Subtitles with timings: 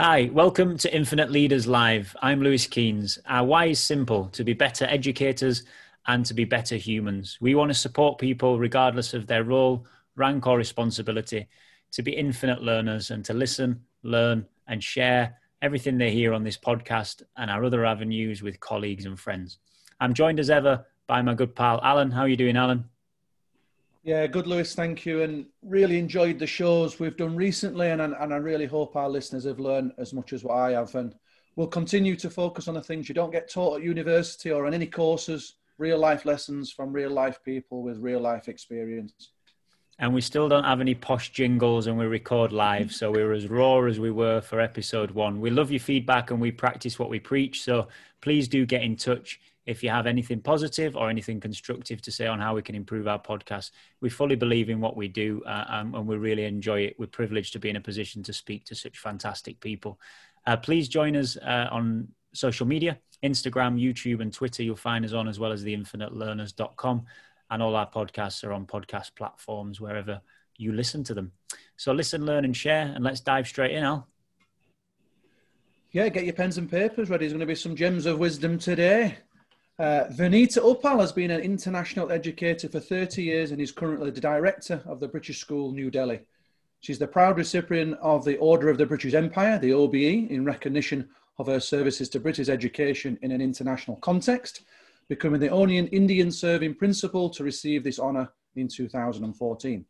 [0.00, 2.14] Hi, welcome to Infinite Leaders Live.
[2.22, 3.18] I'm Lewis Keynes.
[3.26, 5.64] Our why is simple to be better educators
[6.06, 7.36] and to be better humans.
[7.40, 11.48] We want to support people regardless of their role, rank, or responsibility,
[11.90, 16.56] to be infinite learners and to listen, learn, and share everything they hear on this
[16.56, 19.58] podcast and our other avenues with colleagues and friends.
[19.98, 22.12] I'm joined as ever by my good pal Alan.
[22.12, 22.84] How are you doing, Alan?
[24.08, 24.74] Yeah, good, Lewis.
[24.74, 25.20] Thank you.
[25.20, 27.90] And really enjoyed the shows we've done recently.
[27.90, 30.94] And, and I really hope our listeners have learned as much as what I have.
[30.94, 31.14] And
[31.56, 34.72] we'll continue to focus on the things you don't get taught at university or in
[34.72, 39.32] any courses, real life lessons from real life people with real life experience.
[39.98, 42.94] And we still don't have any posh jingles and we record live.
[42.94, 45.38] So we're as raw as we were for episode one.
[45.38, 47.62] We love your feedback and we practice what we preach.
[47.62, 47.88] So
[48.22, 49.38] please do get in touch
[49.68, 53.06] if you have anything positive or anything constructive to say on how we can improve
[53.06, 56.80] our podcast, we fully believe in what we do uh, um, and we really enjoy
[56.80, 56.96] it.
[56.98, 60.00] We're privileged to be in a position to speak to such fantastic people.
[60.46, 64.62] Uh, please join us uh, on social media Instagram, YouTube, and Twitter.
[64.62, 67.04] You'll find us on as well as the infinitelearners.com.
[67.50, 70.22] And all our podcasts are on podcast platforms wherever
[70.56, 71.32] you listen to them.
[71.76, 72.92] So listen, learn, and share.
[72.94, 74.08] And let's dive straight in, Al.
[75.90, 77.24] Yeah, get your pens and papers ready.
[77.24, 79.18] There's going to be some gems of wisdom today.
[79.78, 84.20] Uh, Vanita Uppal has been an international educator for 30 years and is currently the
[84.20, 86.18] director of the British School, New Delhi.
[86.80, 91.08] She's the proud recipient of the Order of the British Empire, the OBE, in recognition
[91.38, 94.62] of her services to British education in an international context,
[95.08, 99.84] becoming the only Indian serving principal to receive this honour in 2014.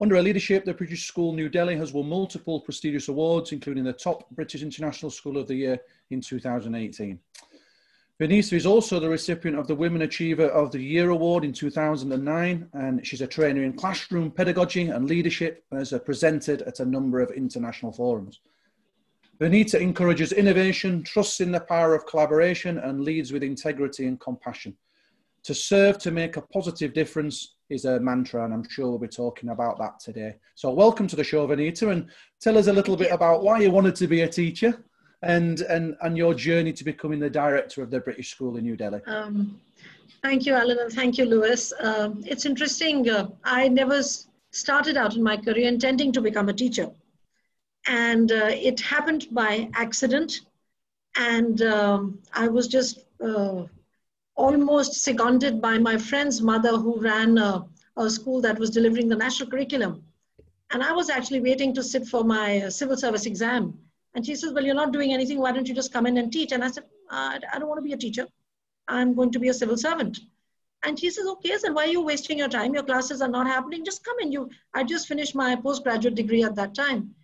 [0.00, 3.92] Under her leadership, the British School New Delhi has won multiple prestigious awards, including the
[3.92, 5.80] top British International School of the Year
[6.10, 7.18] in 2018.
[8.18, 12.66] Vanessa is also the recipient of the Women Achiever of the Year Award in 2009,
[12.72, 16.86] and she's a trainer in classroom pedagogy and leadership and has uh, presented at a
[16.86, 18.40] number of international forums.
[19.38, 24.74] Vanita encourages innovation, trusts in the power of collaboration, and leads with integrity and compassion.
[25.42, 29.08] To serve to make a positive difference is a mantra, and I'm sure we'll be
[29.08, 30.36] talking about that today.
[30.54, 32.08] So, welcome to the show, Vanita, and
[32.40, 34.82] tell us a little bit about why you wanted to be a teacher
[35.22, 38.76] and and and your journey to becoming the director of the British School in New
[38.76, 39.00] Delhi.
[39.06, 39.58] Um,
[40.22, 41.72] thank you, Alan, and thank you, Lewis.
[41.80, 43.08] Um, it's interesting.
[43.08, 44.02] Uh, I never
[44.50, 46.90] started out in my career intending to become a teacher,
[47.86, 50.40] and uh, it happened by accident.
[51.18, 53.64] And um, I was just uh,
[54.34, 57.64] almost seconded by my friend's mother, who ran a,
[57.96, 60.02] a school that was delivering the national curriculum.
[60.72, 63.78] And I was actually waiting to sit for my uh, civil service exam
[64.16, 65.38] and she says, Well, you're not doing anything.
[65.38, 66.50] Why don't you just come in and teach?
[66.50, 68.26] And I said, uh, I don't want to be a teacher.
[68.88, 70.18] I'm going to be a civil servant.
[70.84, 72.72] And she says, Okay, so why are you wasting your time?
[72.72, 73.84] Your classes are not happening.
[73.84, 74.32] Just come in.
[74.32, 77.14] You, I just finished my postgraduate degree at that time.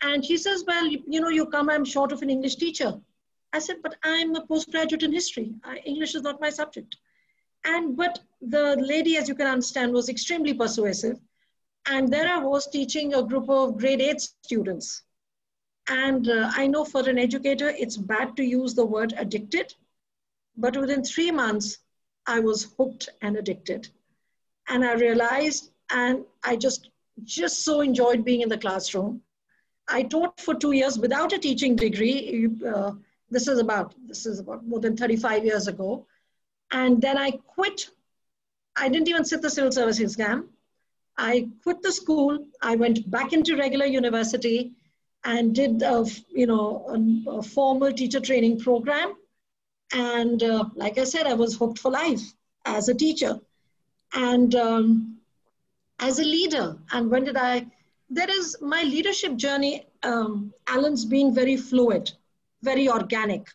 [0.00, 2.98] And she says, Well, you, know, you come, I'm short of an English teacher.
[3.52, 5.52] I said, But I'm a postgraduate in history.
[5.84, 6.96] English is not my subject.
[7.66, 11.20] And but the lady, as you can understand, was extremely persuasive.
[11.84, 15.02] And there I was teaching a group of grade eight students
[15.88, 19.74] and uh, I know for an educator, it's bad to use the word addicted,
[20.56, 21.78] but within three months,
[22.26, 23.88] I was hooked and addicted.
[24.68, 26.90] And I realized, and I just,
[27.24, 29.22] just so enjoyed being in the classroom.
[29.88, 32.48] I taught for two years without a teaching degree.
[32.64, 32.92] Uh,
[33.28, 36.06] this is about, this is about more than 35 years ago.
[36.70, 37.90] And then I quit.
[38.76, 40.48] I didn't even sit the civil service exam.
[41.18, 42.46] I quit the school.
[42.62, 44.72] I went back into regular university
[45.24, 49.14] and did a, you know a, a formal teacher training program.
[49.94, 52.22] And uh, like i said i was hooked for life
[52.64, 53.38] as a teacher.
[54.14, 55.18] And um,
[55.98, 57.66] as a leader and when did i
[58.10, 62.10] there is my leadership journey um, Alan's been very fluid
[62.62, 63.48] very organic.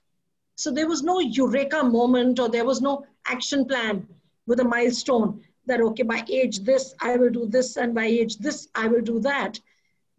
[0.55, 4.07] So there was no eureka moment or there was no action plan
[4.45, 8.37] with a milestone that okay by age this i will do this and by age
[8.37, 9.59] this i will do that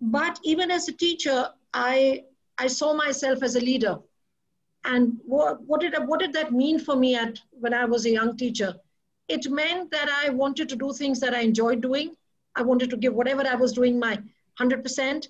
[0.01, 2.25] but even as a teacher, I,
[2.57, 3.99] I saw myself as a leader.
[4.85, 8.11] And what, what, did, what did that mean for me at, when I was a
[8.11, 8.75] young teacher?
[9.29, 12.17] It meant that I wanted to do things that I enjoyed doing.
[12.55, 14.21] I wanted to give whatever I was doing my
[14.61, 15.29] 100%.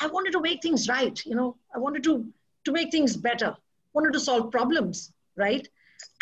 [0.00, 2.26] I wanted to make things right, you know, I wanted to,
[2.64, 3.56] to make things better,
[3.94, 5.66] wanted to solve problems, right?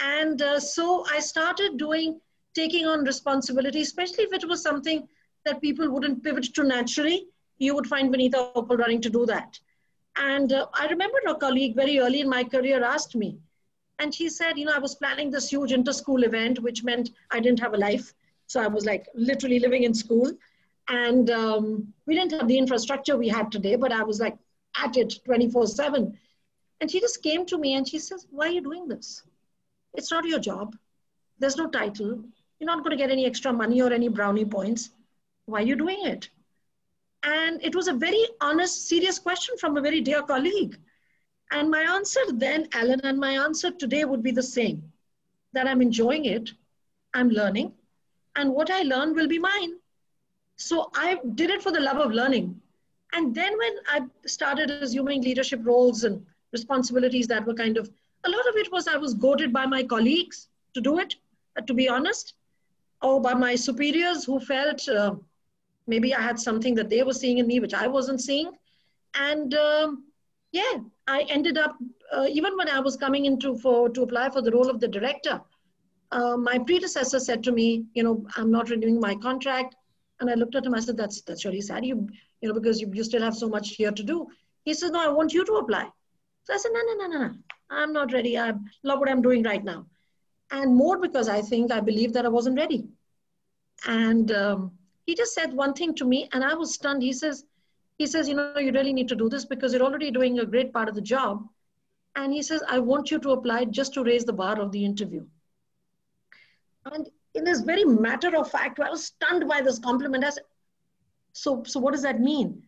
[0.00, 2.20] And uh, so I started doing,
[2.54, 5.06] taking on responsibility, especially if it was something
[5.44, 7.28] that people wouldn't pivot to naturally
[7.58, 9.58] you would find Vanita Uppal running to do that.
[10.16, 13.38] And uh, I remember a colleague very early in my career asked me,
[13.98, 17.40] and she said, you know, I was planning this huge inter-school event, which meant I
[17.40, 18.12] didn't have a life.
[18.46, 20.30] So I was like literally living in school.
[20.88, 24.36] And um, we didn't have the infrastructure we had today, but I was like,
[24.82, 26.18] at it 24 7.
[26.80, 29.22] And she just came to me and she says, Why are you doing this?
[29.94, 30.76] It's not your job.
[31.38, 32.22] There's no title.
[32.58, 34.90] You're not going to get any extra money or any brownie points.
[35.46, 36.28] Why are you doing it?
[37.22, 40.78] And it was a very honest, serious question from a very dear colleague.
[41.50, 44.92] And my answer then, Alan, and my answer today would be the same
[45.52, 46.50] that I'm enjoying it,
[47.14, 47.72] I'm learning,
[48.36, 49.74] and what I learn will be mine.
[50.56, 52.60] So I did it for the love of learning.
[53.12, 57.90] And then when I started assuming leadership roles and responsibilities that were kind of,
[58.24, 61.16] a lot of it was I was goaded by my colleagues to do it,
[61.56, 62.34] uh, to be honest,
[63.02, 65.14] or by my superiors who felt uh,
[65.86, 68.50] maybe I had something that they were seeing in me which I wasn't seeing.
[69.14, 70.04] And um,
[70.52, 71.76] yeah, I ended up,
[72.12, 74.88] uh, even when I was coming into for to apply for the role of the
[74.88, 75.40] director,
[76.12, 79.74] uh, my predecessor said to me, you know, I'm not renewing my contract.
[80.20, 82.08] And I looked at him, I said, that's, that's really sad, you,
[82.40, 84.26] you know, because you, you still have so much here to do.
[84.64, 85.88] He said, no, I want you to apply.
[86.44, 87.34] So I said, no, no, no, no, no,
[87.70, 88.38] I'm not ready.
[88.38, 88.52] I
[88.82, 89.86] love what I'm doing right now.
[90.50, 92.88] And more because I think I believe that I wasn't ready.
[93.86, 94.75] And um,
[95.06, 97.02] he just said one thing to me and I was stunned.
[97.02, 97.44] He says,
[97.96, 100.46] he says, you know, you really need to do this because you're already doing a
[100.46, 101.48] great part of the job.
[102.16, 104.84] And he says, I want you to apply just to raise the bar of the
[104.84, 105.24] interview.
[106.84, 110.24] And in this very matter of fact, I was stunned by this compliment.
[110.24, 110.44] I said,
[111.32, 112.62] so, so what does that mean?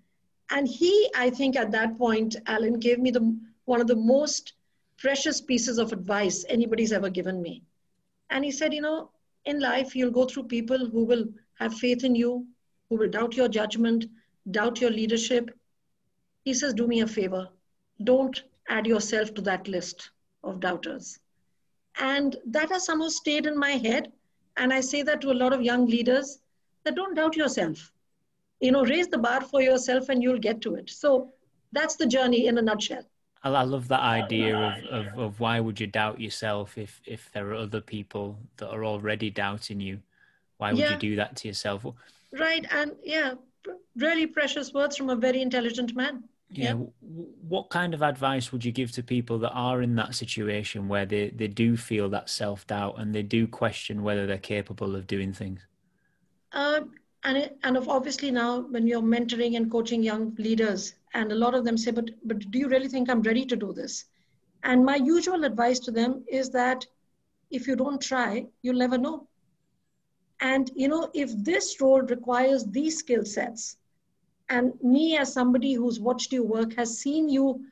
[0.50, 4.55] And he, I think at that point, Alan gave me the one of the most
[4.96, 7.62] precious pieces of advice anybody's ever given me.
[8.31, 9.11] And he said, you know,
[9.44, 11.26] in life, you'll go through people who will
[11.58, 12.46] have faith in you,
[12.88, 14.06] who will doubt your judgment,
[14.50, 15.50] doubt your leadership.
[16.44, 17.49] He says, do me a favor.
[18.05, 20.10] Don't add yourself to that list
[20.44, 21.19] of doubters.
[22.00, 24.12] And that has somehow stayed in my head.
[24.56, 26.38] And I say that to a lot of young leaders
[26.84, 27.93] that don't doubt yourself.
[28.60, 30.90] You know, raise the bar for yourself and you'll get to it.
[30.90, 31.32] So
[31.72, 33.05] that's the journey in a nutshell.
[33.44, 37.49] I love that idea of, of, of why would you doubt yourself if, if there
[37.50, 40.00] are other people that are already doubting you?
[40.58, 40.93] Why would yeah.
[40.93, 41.87] you do that to yourself?
[42.32, 42.66] Right.
[42.70, 43.34] And yeah,
[43.96, 46.25] really precious words from a very intelligent man.
[46.50, 46.75] Yeah.
[46.75, 46.75] yeah.
[47.49, 51.06] What kind of advice would you give to people that are in that situation where
[51.06, 55.06] they, they do feel that self doubt and they do question whether they're capable of
[55.06, 55.60] doing things?
[56.52, 56.81] Uh,
[57.25, 61.55] and it, and obviously now when you're mentoring and coaching young leaders, and a lot
[61.55, 64.05] of them say, "But but do you really think I'm ready to do this?"
[64.62, 66.87] And my usual advice to them is that
[67.50, 69.27] if you don't try, you'll never know.
[70.40, 73.76] And you know, if this role requires these skill sets,
[74.49, 77.67] and me as somebody who's watched you work has seen you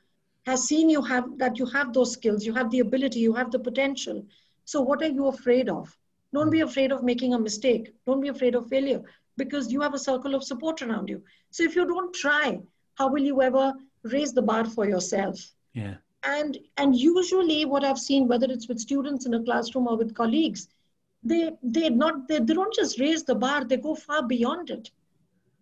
[0.46, 3.50] has seen you have that you have those skills, you have the ability, you have
[3.50, 4.24] the potential.
[4.64, 5.96] So what are you afraid of?
[6.32, 7.94] Don't be afraid of making a mistake.
[8.06, 9.02] Don't be afraid of failure
[9.36, 11.22] because you have a circle of support around you.
[11.50, 12.60] So if you don't try,
[12.94, 15.38] how will you ever raise the bar for yourself?
[15.72, 15.94] Yeah.
[16.24, 20.14] And and usually what I've seen, whether it's with students in a classroom or with
[20.14, 20.68] colleagues,
[21.28, 24.90] they they not they, they don't just raise the bar, they go far beyond it.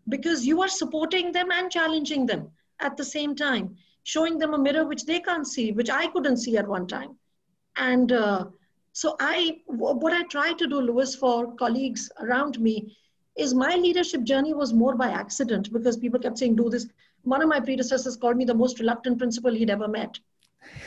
[0.08, 2.50] Because you are supporting them and challenging them
[2.80, 6.36] at the same time, showing them a mirror which they can't see, which I couldn't
[6.36, 7.16] see at one time.
[7.76, 8.46] And uh,
[8.92, 12.96] so I what I try to do, Lewis, for colleagues around me
[13.36, 16.86] is my leadership journey was more by accident because people kept saying, do this.
[17.22, 20.18] One of my predecessors called me the most reluctant principal he'd ever met.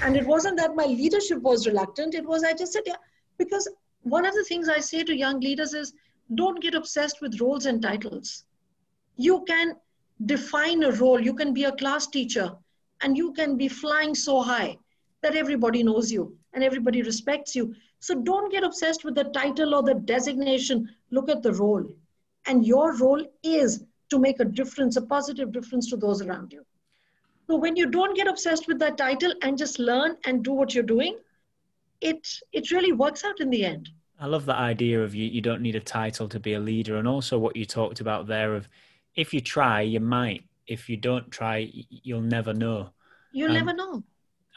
[0.01, 2.95] And it wasn't that my leadership was reluctant, it was I just said, yeah,
[3.37, 3.67] because
[4.09, 5.93] one of the things I say to young leaders is
[6.35, 8.43] don't get obsessed with roles and titles.
[9.15, 9.75] You can
[10.25, 12.55] define a role, you can be a class teacher,
[13.01, 14.77] and you can be flying so high
[15.21, 17.73] that everybody knows you and everybody respects you.
[17.99, 20.89] So don't get obsessed with the title or the designation.
[21.11, 21.85] Look at the role.
[22.45, 26.65] And your role is to make a difference, a positive difference to those around you.
[27.47, 30.73] So when you don't get obsessed with that title and just learn and do what
[30.73, 31.17] you're doing,
[32.01, 33.89] it it really works out in the end.
[34.19, 36.97] I love that idea of you you don't need a title to be a leader
[36.97, 38.67] and also what you talked about there of
[39.15, 42.89] if you try you might if you don't try you'll never know.
[43.31, 44.03] You'll um, never know.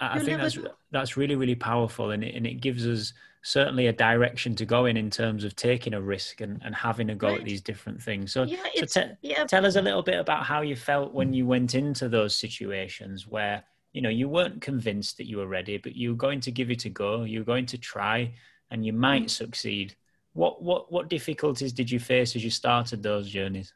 [0.00, 0.72] I, I think that's know.
[0.90, 3.12] that's really really powerful and it, and it gives us
[3.42, 7.10] certainly a direction to go in in terms of taking a risk and, and having
[7.10, 7.40] a go right.
[7.40, 8.32] at these different things.
[8.32, 9.44] So, yeah, so te- yeah.
[9.44, 13.26] tell us a little bit about how you felt when you went into those situations
[13.26, 16.50] where you know you weren't convinced that you were ready, but you were going to
[16.50, 17.24] give it a go.
[17.24, 18.32] You were going to try,
[18.70, 19.30] and you might mm.
[19.30, 19.94] succeed.
[20.32, 23.72] What what what difficulties did you face as you started those journeys?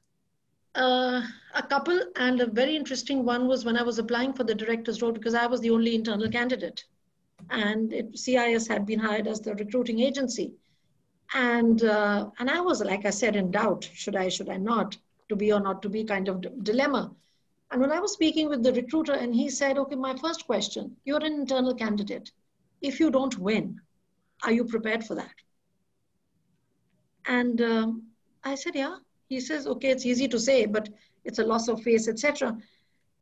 [0.74, 1.22] Uh,
[1.54, 5.02] a couple, and a very interesting one was when I was applying for the director's
[5.02, 6.84] role because I was the only internal candidate
[7.50, 10.52] and it, CIS had been hired as the recruiting agency.
[11.34, 14.96] And, uh, and I was, like I said, in doubt, should I, should I not,
[15.28, 17.14] to be or not to be kind of dilemma.
[17.70, 20.96] And when I was speaking with the recruiter, and he said, Okay, my first question
[21.04, 22.30] you're an internal candidate.
[22.82, 23.80] If you don't win,
[24.44, 25.34] are you prepared for that?
[27.26, 28.02] And um,
[28.42, 28.96] I said, Yeah.
[29.28, 30.88] He says, Okay, it's easy to say, but
[31.24, 32.56] it's a loss of face, etc.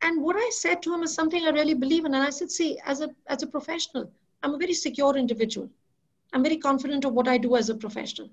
[0.01, 2.13] And what I said to him is something I really believe in.
[2.13, 4.11] And I said, See, as a, as a professional,
[4.43, 5.69] I'm a very secure individual.
[6.33, 8.29] I'm very confident of what I do as a professional.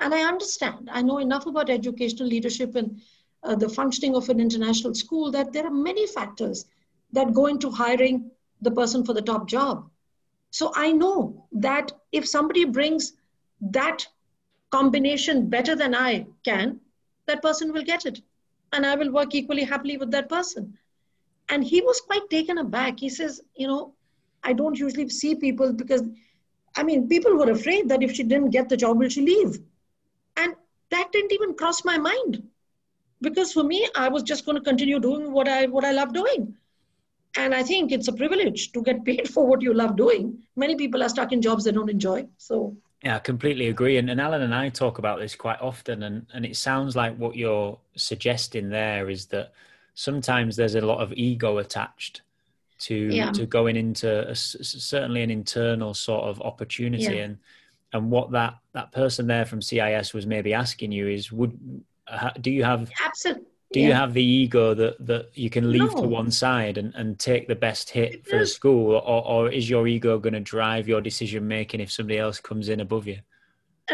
[0.00, 3.00] And I understand, I know enough about educational leadership and
[3.42, 6.66] uh, the functioning of an international school that there are many factors
[7.12, 9.88] that go into hiring the person for the top job.
[10.54, 13.14] So I know that if somebody brings
[13.60, 14.06] that
[14.70, 16.78] combination better than I can,
[17.26, 18.20] that person will get it.
[18.72, 20.78] And I will work equally happily with that person.
[21.48, 23.00] And he was quite taken aback.
[23.00, 23.94] He says, You know,
[24.44, 26.04] I don't usually see people because,
[26.76, 29.58] I mean, people were afraid that if she didn't get the job, will she leave?
[30.36, 30.54] And
[30.90, 32.48] that didn't even cross my mind.
[33.20, 36.12] Because for me, I was just going to continue doing what I what I love
[36.12, 36.56] doing.
[37.36, 40.38] And I think it's a privilege to get paid for what you love doing.
[40.56, 42.26] Many people are stuck in jobs they don't enjoy.
[42.38, 43.98] So yeah, I completely agree.
[43.98, 46.04] And, and Alan and I talk about this quite often.
[46.04, 49.52] And, and it sounds like what you're suggesting there is that
[49.94, 52.22] sometimes there's a lot of ego attached
[52.76, 53.30] to yeah.
[53.30, 57.10] to going into a, certainly an internal sort of opportunity yeah.
[57.10, 57.38] and
[57.92, 61.56] and what that that person there from CIS was maybe asking you is would
[62.08, 63.44] uh, do you have absolutely
[63.74, 63.88] do yeah.
[63.88, 66.02] you have the ego that that you can leave no.
[66.02, 69.68] to one side and, and take the best hit for the school or, or is
[69.68, 73.18] your ego going to drive your decision making if somebody else comes in above you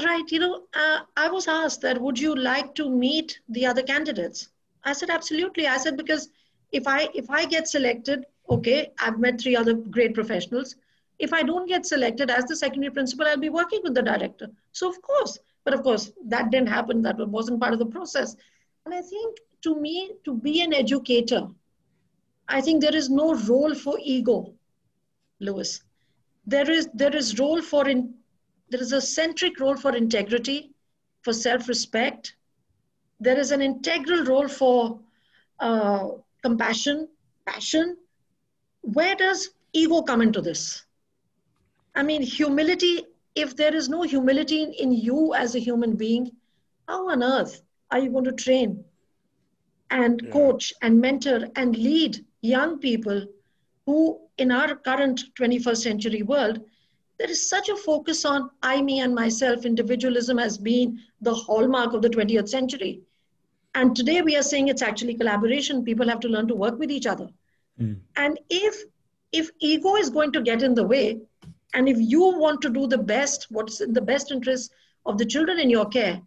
[0.05, 3.83] right you know uh, i was asked that would you like to meet the other
[3.83, 4.51] candidates
[4.85, 6.29] i said absolutely i said because
[6.73, 10.77] if i if i get selected okay i've met three other great professionals
[11.21, 14.49] if I don't get selected as the secondary principal, I'll be working with the director.
[14.73, 17.03] So of course, but of course, that didn't happen.
[17.03, 18.37] That wasn't part of the process.
[18.85, 21.49] And I think to me, to be an educator,
[22.49, 24.53] I think there is no role for ego,
[25.39, 25.83] Lewis.
[26.47, 28.15] There is there is role for in
[28.71, 30.73] there is a centric role for integrity,
[31.23, 32.37] for self-respect.
[33.21, 35.01] There is an integral role for
[35.59, 36.09] uh,
[36.43, 37.09] compassion,
[37.47, 37.97] passion.
[38.81, 40.85] Where does ego come into this?
[41.95, 46.31] I mean, humility, if there is no humility in, in you as a human being,
[46.89, 48.85] how on earth are you going to train
[49.91, 50.31] and yeah.
[50.31, 53.27] coach and mentor and lead young people
[53.87, 56.61] who, in our current 21st century world,
[57.19, 59.67] there is such a focus on I, me, and myself.
[59.67, 63.03] Individualism has been the hallmark of the 20th century.
[63.75, 65.85] And today we are saying it's actually collaboration.
[65.85, 67.29] People have to learn to work with each other.
[67.81, 68.01] Mm.
[68.17, 68.85] And if
[69.33, 71.21] if ego is going to get in the way,
[71.75, 74.73] and if you want to do the best, what's in the best interest
[75.07, 76.21] of the children in your care,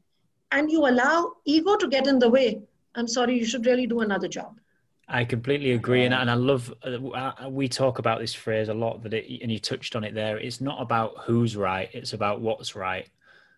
[0.54, 2.62] and you allow ego to get in the way,
[2.96, 4.60] I'm sorry, you should really do another job.
[5.08, 6.74] I completely agree, and, and I love.
[6.82, 10.14] Uh, we talk about this phrase a lot, that it, and you touched on it
[10.14, 10.38] there.
[10.38, 13.10] It's not about who's right; it's about what's right.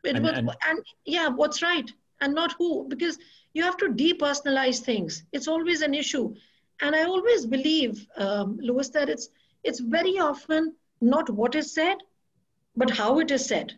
[0.04, 1.90] It and, was, and, and yeah, what's right,
[2.22, 3.20] and not who, because
[3.54, 5.24] you have to depersonalize things.
[5.34, 6.34] It's always an issue,
[6.82, 9.30] and I always believe, um, Lewis, that it's
[9.64, 11.98] it's very often not what is said,
[12.75, 13.74] but how it is said.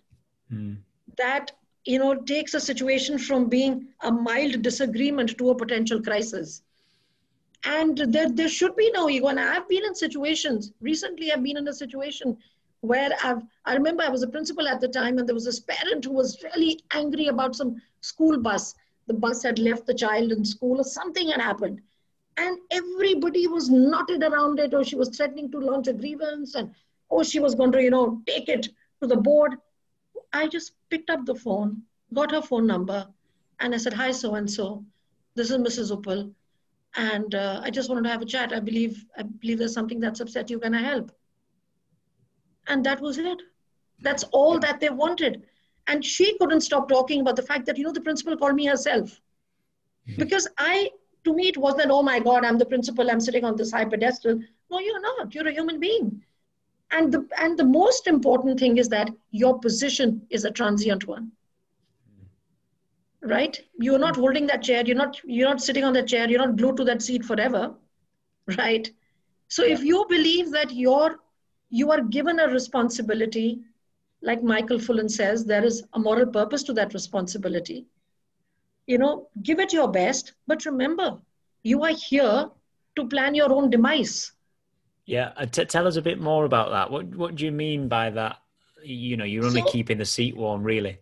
[0.52, 0.78] Mm.
[1.18, 1.52] That
[1.88, 6.62] you know takes a situation from being a mild disagreement to a potential crisis.
[7.64, 9.28] And there, there should be no ego.
[9.28, 12.38] And I've been in situations, recently I've been in a situation
[12.82, 15.60] where I've, I remember I was a principal at the time and there was this
[15.60, 18.76] parent who was really angry about some school bus.
[19.08, 21.82] The bus had left the child in school or something had happened.
[22.38, 26.70] And everybody was knotted around it or she was threatening to launch a grievance and
[27.10, 28.70] oh, she was going to, you know, take it
[29.02, 29.56] to the board.
[30.34, 33.08] I just picked up the phone, got her phone number,
[33.60, 34.84] and I said, hi, so and so.
[35.36, 35.96] This is Mrs.
[35.96, 36.34] Uppal.
[36.96, 38.54] And uh, I just wanted to have a chat.
[38.54, 40.60] I believe, I believe there's something that's upset you.
[40.60, 41.12] Can I help?
[42.68, 43.42] And that was it.
[44.00, 45.44] That's all that they wanted.
[45.88, 48.66] And she couldn't stop talking about the fact that, you know, the principal called me
[48.66, 49.22] herself.
[50.08, 50.20] Mm-hmm.
[50.20, 50.90] Because I,
[51.24, 53.86] to me, it wasn't, oh my God, I'm the principal, I'm sitting on this high
[53.86, 54.40] pedestal.
[54.70, 55.34] No, you're not.
[55.34, 56.24] You're a human being
[56.92, 61.32] and the and the most important thing is that your position is a transient one.
[63.22, 63.60] Right?
[63.80, 64.84] You're not holding that chair.
[64.86, 66.30] You're not you're not sitting on that chair.
[66.30, 67.74] You're not glued to that seat forever.
[68.58, 68.90] Right?
[69.50, 71.20] So if you believe that you're
[71.70, 73.60] you are given a responsibility
[74.22, 77.86] like michael fullan says there is a moral purpose to that responsibility.
[78.86, 81.18] You know give it your best but remember
[81.64, 82.50] you are here
[82.96, 84.32] to plan your own demise
[85.08, 86.92] yeah, uh, t- tell us a bit more about that.
[86.92, 88.40] What What do you mean by that?
[88.84, 91.00] You know, you're only so, keeping the seat warm, really.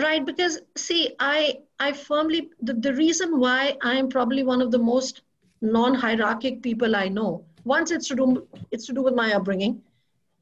[0.00, 4.78] Right, because see, I I firmly the, the reason why I'm probably one of the
[4.78, 5.22] most
[5.62, 7.44] non-hierarchic people I know.
[7.64, 9.82] Once it's to do it's to do with my upbringing.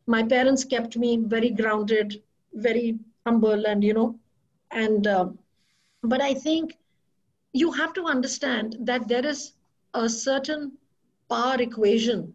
[0.09, 2.23] My parents kept me very grounded,
[2.55, 4.19] very humble, and you know,
[4.73, 5.29] and uh,
[6.03, 6.77] but I think
[7.53, 9.53] you have to understand that there is
[9.95, 10.73] a certain
[11.29, 12.35] power equation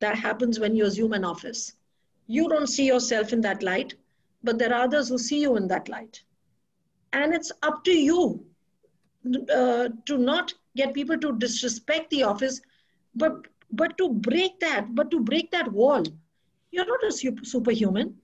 [0.00, 1.72] that happens when you assume an office.
[2.26, 3.94] You don't see yourself in that light,
[4.42, 6.22] but there are others who see you in that light.
[7.12, 8.44] And it's up to you
[9.52, 12.60] uh, to not get people to disrespect the office,
[13.14, 16.04] but but to break that, but to break that wall.
[16.70, 18.16] You're not a super, superhuman,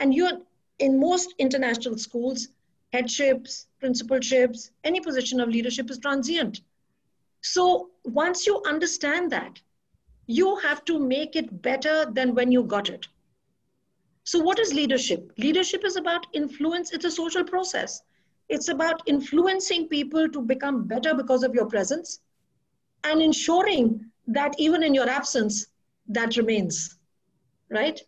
[0.00, 0.38] and you're
[0.78, 2.48] in most international schools,
[2.92, 6.60] headships, principalships, any position of leadership is transient.
[7.42, 9.60] So once you understand that,
[10.26, 13.08] you have to make it better than when you got it.
[14.24, 15.32] So, what is leadership?
[15.38, 18.02] Leadership is about influence, it's a social process.
[18.48, 22.20] It's about influencing people to become better because of your presence
[23.04, 25.66] and ensuring that even in your absence,
[26.08, 26.98] that remains,
[27.70, 28.00] right?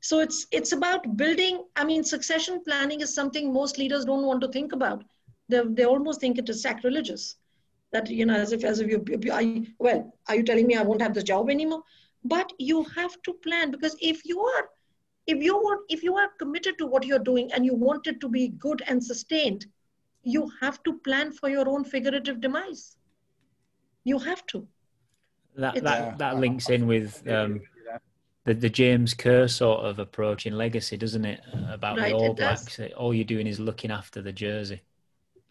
[0.00, 1.64] So it's it's about building.
[1.76, 5.04] I mean, succession planning is something most leaders don't want to think about.
[5.48, 7.36] They they almost think it is sacrilegious.
[7.92, 10.76] That you know, as if as if you, you I, well, are you telling me
[10.76, 11.82] I won't have the job anymore?
[12.24, 14.68] But you have to plan because if you are
[15.26, 18.20] if you want if you are committed to what you're doing and you want it
[18.20, 19.66] to be good and sustained,
[20.22, 22.96] you have to plan for your own figurative demise.
[24.04, 24.66] You have to.
[25.56, 27.60] That that, that links in with um,
[28.44, 31.40] the the James Kerr sort of approach in legacy, doesn't it?
[31.68, 34.80] About right, the All Blacks, all you're doing is looking after the jersey.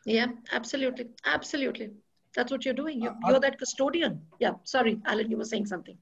[0.06, 1.92] Yeah, absolutely, absolutely.
[2.36, 3.02] That's what you're doing.
[3.02, 4.22] Uh, you're, you're that custodian.
[4.40, 4.54] Yeah.
[4.64, 5.98] Sorry, Alan, you were saying something.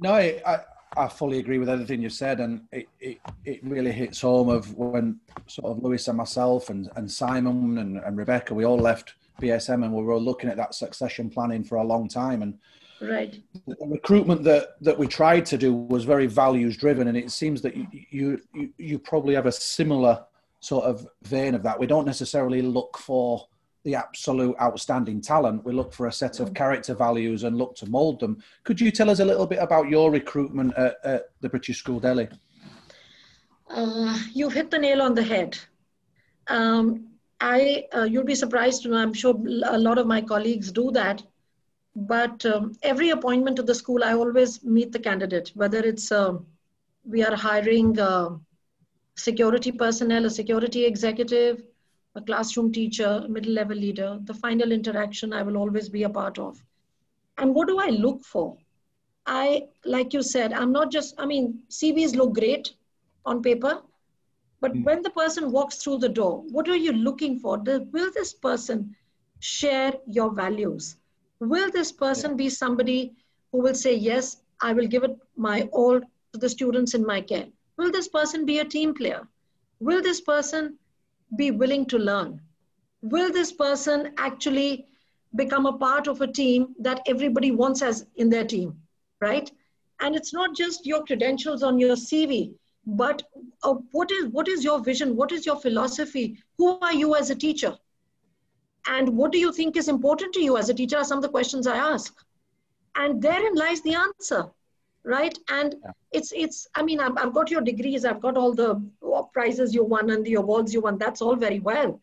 [0.00, 0.58] No, I, I,
[0.96, 4.74] I fully agree with everything you said, and it, it, it really hits home of
[4.76, 9.14] when sort of Lewis and myself and, and Simon and, and Rebecca, we all left
[9.40, 12.42] BSM and we were looking at that succession planning for a long time.
[12.42, 12.58] And
[13.00, 17.30] right, the recruitment that that we tried to do was very values driven, and it
[17.30, 20.24] seems that you you you probably have a similar
[20.60, 21.78] sort of vein of that.
[21.78, 23.46] We don't necessarily look for
[23.84, 25.64] the absolute outstanding talent.
[25.64, 28.42] We look for a set of character values and look to mould them.
[28.64, 32.00] Could you tell us a little bit about your recruitment at, at the British School
[32.00, 32.28] Delhi?
[33.70, 35.58] Uh, you've hit the nail on the head.
[36.48, 37.08] Um,
[37.40, 39.34] I, uh, you'll be surprised to know, I'm sure
[39.66, 41.22] a lot of my colleagues do that.
[41.94, 46.38] But um, every appointment to the school, I always meet the candidate, whether it's uh,
[47.04, 48.30] we are hiring uh,
[49.16, 51.62] security personnel, a security executive,
[52.18, 56.38] a classroom teacher, middle level leader, the final interaction I will always be a part
[56.38, 56.62] of.
[57.38, 58.56] And what do I look for?
[59.26, 62.74] I, like you said, I'm not just, I mean, CVs look great
[63.24, 63.82] on paper,
[64.60, 64.84] but mm.
[64.84, 67.58] when the person walks through the door, what are you looking for?
[67.58, 68.96] will this person
[69.38, 70.96] share your values?
[71.40, 73.14] Will this person be somebody
[73.52, 77.20] who will say, Yes, I will give it my all to the students in my
[77.20, 77.46] care?
[77.76, 79.28] Will this person be a team player?
[79.78, 80.78] Will this person
[81.36, 82.40] be willing to learn?
[83.02, 84.86] Will this person actually
[85.36, 88.80] become a part of a team that everybody wants as in their team,
[89.20, 89.50] right?
[90.00, 92.54] And it's not just your credentials on your CV,
[92.86, 93.22] but
[93.62, 95.16] uh, what is what is your vision?
[95.16, 96.42] What is your philosophy?
[96.56, 97.76] Who are you as a teacher?
[98.86, 100.96] And what do you think is important to you as a teacher?
[100.96, 102.14] Are some of the questions I ask,
[102.96, 104.50] and therein lies the answer
[105.04, 105.90] right and yeah.
[106.12, 108.82] it's it's i mean I've, I've got your degrees i've got all the
[109.24, 112.00] prizes you won and the awards you won that's all very well.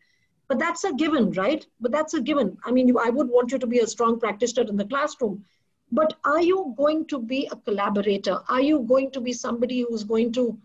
[0.48, 1.66] But that's a given right?
[1.80, 2.56] But that's a given.
[2.64, 5.44] I mean you, i would want you to be a strong practitioner in the classroom.
[5.92, 8.40] But are you going to be a collaborator?
[8.48, 10.58] Are you going to be somebody who's going to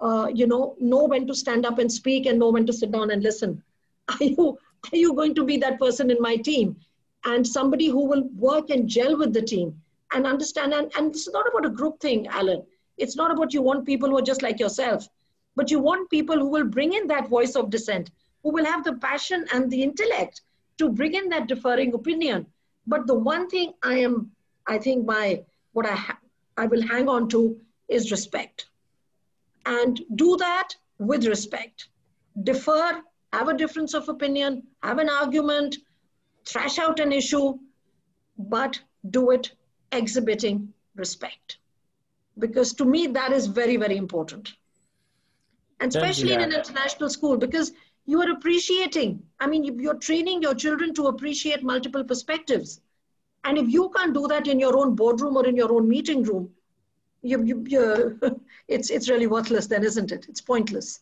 [0.00, 2.90] uh, you know know when to stand up and speak and know when to sit
[2.90, 3.62] down and listen?
[4.08, 4.58] Are you
[4.92, 6.76] are you going to be that person in my team?
[7.24, 9.80] And somebody who will work and gel with the team
[10.12, 10.72] and understand.
[10.72, 12.62] And, and this is not about a group thing, Alan.
[12.96, 15.08] It's not about you want people who are just like yourself,
[15.60, 18.10] but you want people who will bring in that voice of dissent,
[18.42, 20.40] who will have the passion and the intellect
[20.78, 22.46] to bring in that differing opinion.
[22.86, 24.30] But the one thing I am,
[24.66, 26.18] I think my, what I, ha-
[26.56, 28.70] I will hang on to is respect.
[29.66, 31.88] And do that with respect.
[32.42, 33.02] Defer,
[33.34, 35.76] have a difference of opinion, have an argument,
[36.46, 37.58] thrash out an issue,
[38.38, 39.52] but do it
[39.92, 41.58] exhibiting respect.
[42.38, 44.54] Because to me, that is very, very important.
[45.80, 47.72] And especially in an international school, because
[48.04, 52.80] you are appreciating, I mean, you're training your children to appreciate multiple perspectives.
[53.44, 56.22] And if you can't do that in your own boardroom or in your own meeting
[56.22, 56.50] room,
[57.22, 58.20] you, you,
[58.68, 60.26] it's, it's really worthless then, isn't it?
[60.28, 61.00] It's pointless.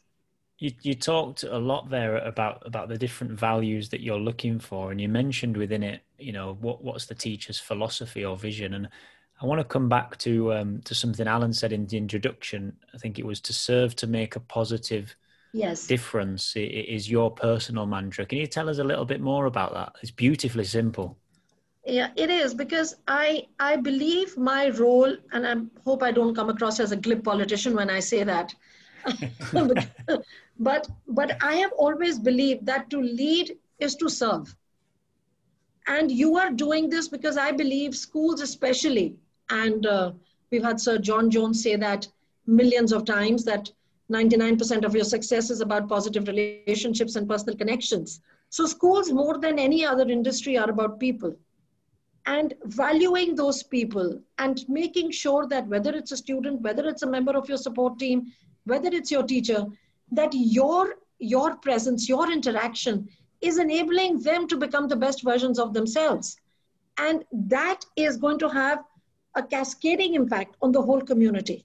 [0.59, 4.91] You, you talked a lot there about about the different values that you're looking for,
[4.91, 8.88] and you mentioned within it, you know, what what's the teacher's philosophy or vision, and
[9.40, 12.77] I want to come back to um, to something Alan said in the introduction.
[12.94, 15.14] I think it was to serve to make a positive
[15.53, 15.87] yes.
[15.87, 18.27] difference it is your personal mantra.
[18.27, 19.92] Can you tell us a little bit more about that?
[20.03, 21.16] It's beautifully simple.
[21.87, 26.51] Yeah, it is because I I believe my role, and I hope I don't come
[26.51, 28.55] across as a glib politician when I say that.
[30.59, 34.55] but but I have always believed that to lead is to serve.
[35.87, 39.16] And you are doing this because I believe schools, especially,
[39.51, 40.13] and uh,
[40.51, 42.09] we've had Sir John Jones say that
[42.47, 43.71] millions of times that
[44.11, 48.21] 99% of your success is about positive relationships and personal connections.
[48.51, 51.37] So, schools, more than any other industry, are about people.
[52.25, 57.07] And valuing those people and making sure that whether it's a student, whether it's a
[57.07, 58.33] member of your support team,
[58.65, 59.67] whether it's your teacher,
[60.13, 63.09] that your, your presence, your interaction
[63.41, 66.37] is enabling them to become the best versions of themselves.
[66.99, 68.85] And that is going to have
[69.35, 71.64] a cascading impact on the whole community.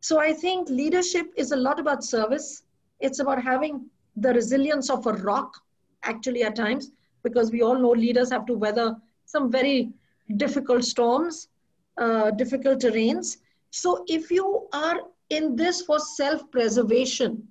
[0.00, 2.62] So I think leadership is a lot about service.
[3.00, 5.54] It's about having the resilience of a rock,
[6.02, 6.90] actually, at times,
[7.22, 9.90] because we all know leaders have to weather some very
[10.36, 11.48] difficult storms,
[11.96, 13.38] uh, difficult terrains.
[13.70, 17.48] So if you are in this for self preservation,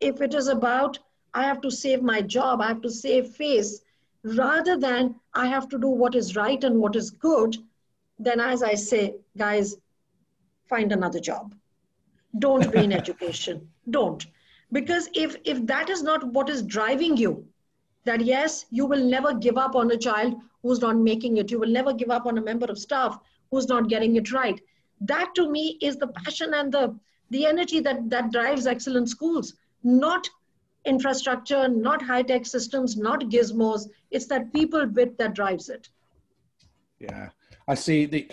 [0.00, 0.98] if it is about,
[1.34, 3.82] I have to save my job, I have to save face,
[4.24, 7.56] rather than I have to do what is right and what is good,
[8.18, 9.76] then as I say, guys,
[10.68, 11.54] find another job.
[12.38, 13.68] Don't be in education.
[13.90, 14.26] Don't.
[14.72, 17.46] Because if, if that is not what is driving you,
[18.04, 21.50] that yes, you will never give up on a child who's not making it.
[21.50, 23.18] You will never give up on a member of staff
[23.50, 24.60] who's not getting it right.
[25.00, 26.98] That to me is the passion and the,
[27.30, 30.28] the energy that, that drives excellent schools, not
[30.84, 33.88] infrastructure, not high tech systems, not gizmos.
[34.10, 35.88] It's that people bit that drives it.
[36.98, 37.30] Yeah.
[37.68, 38.30] I see the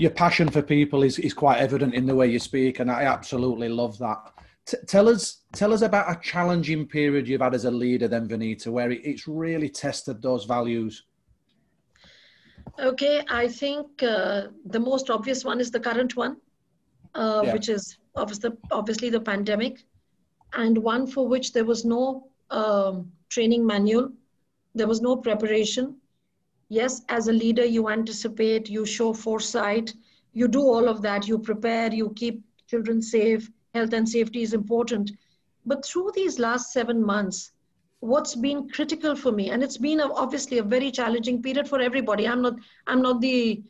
[0.00, 3.02] your passion for people is, is quite evident in the way you speak, and I
[3.02, 4.32] absolutely love that.
[4.66, 8.28] T- tell us tell us about a challenging period you've had as a leader, then
[8.28, 11.04] Vanita, where it, it's really tested those values.
[12.78, 16.38] Okay, I think uh, the most obvious one is the current one,
[17.14, 17.52] uh, yeah.
[17.52, 19.84] which is obviously, obviously the pandemic,
[20.54, 24.10] and one for which there was no um, training manual,
[24.74, 25.96] there was no preparation,
[26.78, 29.94] yes as a leader you anticipate you show foresight
[30.32, 34.54] you do all of that you prepare you keep children safe health and safety is
[34.54, 35.10] important.
[35.66, 37.50] But through these last seven months
[38.00, 41.80] what's been critical for me and it's been a, obviously a very challenging period for
[41.80, 42.28] everybody.
[42.28, 42.54] I'm not
[42.86, 43.62] i'm not the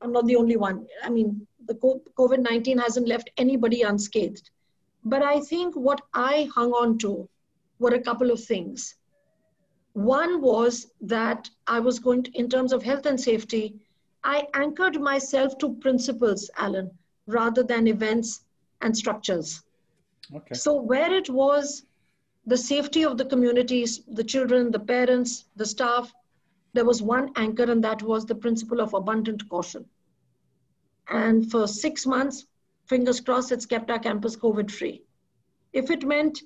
[0.00, 0.86] i'm not the only one.
[1.04, 1.74] I mean the
[2.18, 4.50] covid-19 hasn't left anybody unscathed.
[5.04, 7.28] But i think what i hung on to
[7.78, 8.94] were a couple of things
[9.94, 13.74] one was that I was going to, in terms of health and safety,
[14.24, 16.90] I anchored myself to principles, Alan,
[17.26, 18.44] rather than events
[18.80, 19.62] and structures.
[20.34, 20.54] Okay.
[20.54, 21.84] So, where it was
[22.46, 26.12] the safety of the communities, the children, the parents, the staff,
[26.72, 29.84] there was one anchor, and that was the principle of abundant caution.
[31.08, 32.46] And for six months,
[32.86, 35.02] fingers crossed, it's kept our campus COVID free.
[35.72, 36.42] If it meant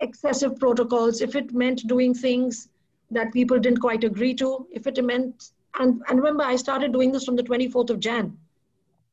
[0.00, 2.68] excessive protocols, if it meant doing things
[3.10, 7.12] that people didn't quite agree to, if it meant, and, and remember, I started doing
[7.12, 8.36] this from the 24th of Jan,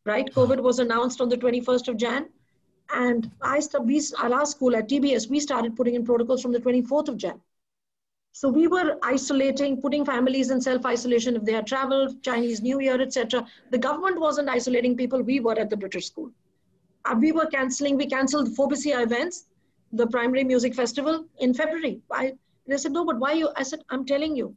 [0.06, 0.32] right?
[0.34, 2.30] COVID was announced on the 21st of Jan.
[2.94, 6.60] And I we, our last school at TBS, we started putting in protocols from the
[6.60, 7.42] 24th of Jan.
[8.32, 13.02] So we were isolating, putting families in self-isolation if they had traveled, Chinese New Year,
[13.02, 13.46] etc.
[13.72, 15.22] The government wasn't isolating people.
[15.22, 16.32] We were at the British school.
[17.04, 17.98] Uh, we were canceling.
[17.98, 19.48] We cancelled the FOBISIA events,
[19.92, 22.00] the primary music festival in February.
[22.12, 22.34] I,
[22.68, 23.50] they said, no, but why you?
[23.56, 24.56] I said, I'm telling you,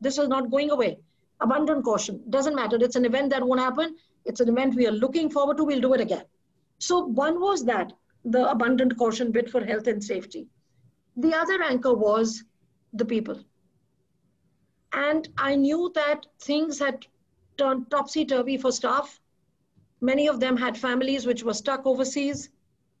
[0.00, 0.98] this is not going away.
[1.40, 2.22] Abundant caution.
[2.30, 2.76] Doesn't matter.
[2.80, 3.96] It's an event that won't happen.
[4.24, 5.64] It's an event we are looking forward to.
[5.64, 6.24] We'll do it again.
[6.78, 7.92] So one was that,
[8.24, 10.46] the abundant caution bit for health and safety.
[11.16, 12.44] The other anchor was
[12.92, 13.42] the people.
[14.92, 17.06] And I knew that things had
[17.56, 19.20] turned topsy-turvy for staff.
[20.00, 22.50] Many of them had families which were stuck overseas.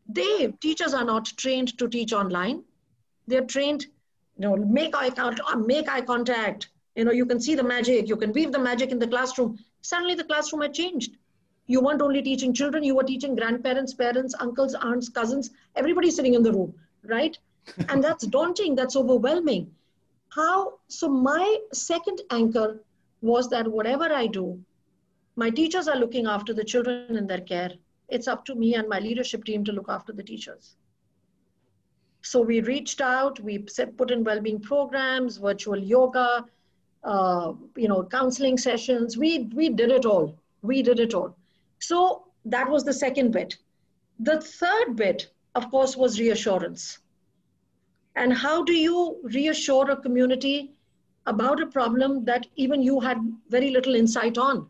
[0.08, 2.64] They, teachers are not trained to teach online.
[3.26, 3.86] They're trained
[4.40, 6.70] you know, make eye contact, uh, make eye contact.
[6.96, 9.58] You know, you can see the magic, you can weave the magic in the classroom.
[9.82, 11.18] Suddenly the classroom had changed.
[11.66, 16.32] You weren't only teaching children, you were teaching grandparents, parents, uncles, aunts, cousins, everybody sitting
[16.32, 16.72] in the room,
[17.04, 17.36] right?
[17.90, 19.70] and that's daunting, that's overwhelming.
[20.30, 22.82] How, so my second anchor
[23.20, 24.58] was that whatever I do,
[25.36, 27.72] my teachers are looking after the children in their care.
[28.08, 30.76] It's up to me and my leadership team to look after the teachers.
[32.22, 36.44] So we reached out, we put in well-being programs, virtual yoga,
[37.02, 39.16] uh, you know, counseling sessions.
[39.16, 40.38] We, we did it all.
[40.62, 41.36] We did it all.
[41.78, 43.56] So that was the second bit.
[44.18, 46.98] The third bit, of course, was reassurance.
[48.16, 50.72] And how do you reassure a community
[51.26, 54.68] about a problem that even you had very little insight on?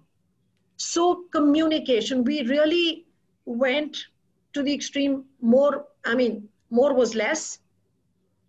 [0.76, 3.06] So communication, we really
[3.44, 4.06] went
[4.52, 7.58] to the extreme more, I mean, more was less.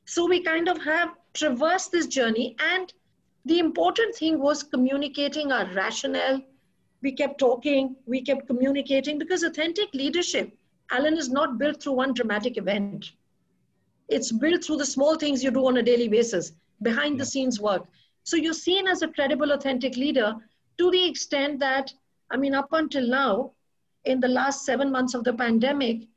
[0.06, 2.56] So we kind of have traversed this journey.
[2.60, 2.94] And
[3.46, 6.42] the important thing was communicating our rationale.
[7.02, 10.56] We kept talking, we kept communicating because authentic leadership,
[10.92, 13.14] Alan, is not built through one dramatic event.
[14.08, 17.60] It's built through the small things you do on a daily basis, behind the scenes
[17.60, 17.86] work.
[18.24, 20.36] So you're seen as a credible, authentic leader
[20.78, 21.92] to the extent that,
[22.30, 23.54] I mean, up until now,
[24.06, 26.08] in the last seven months of the pandemic,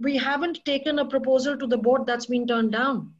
[0.00, 3.12] we haven't taken a proposal to the board that's been turned down.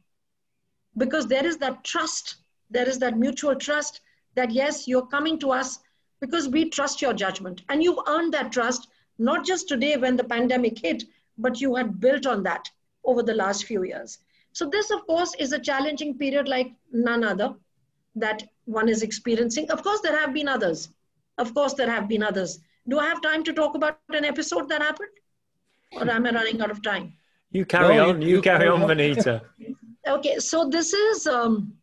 [0.97, 2.37] Because there is that trust
[2.69, 4.01] there is that mutual trust
[4.35, 5.79] that yes you're coming to us
[6.19, 7.63] because we trust your judgment.
[7.69, 8.87] And you've earned that trust
[9.17, 11.03] not just today when the pandemic hit
[11.37, 12.69] but you had built on that
[13.03, 14.19] over the last few years.
[14.51, 17.55] So this of course is a challenging period like none other
[18.15, 19.69] that one is experiencing.
[19.71, 20.89] Of course there have been others.
[21.37, 22.59] Of course there have been others.
[22.87, 25.09] Do i have time to talk about an episode that happened
[25.91, 27.13] or am I running out of time?
[27.51, 28.21] You carry no, on.
[28.21, 29.41] You, you carry, carry on, Vanita.
[30.07, 31.73] okay, so this is um,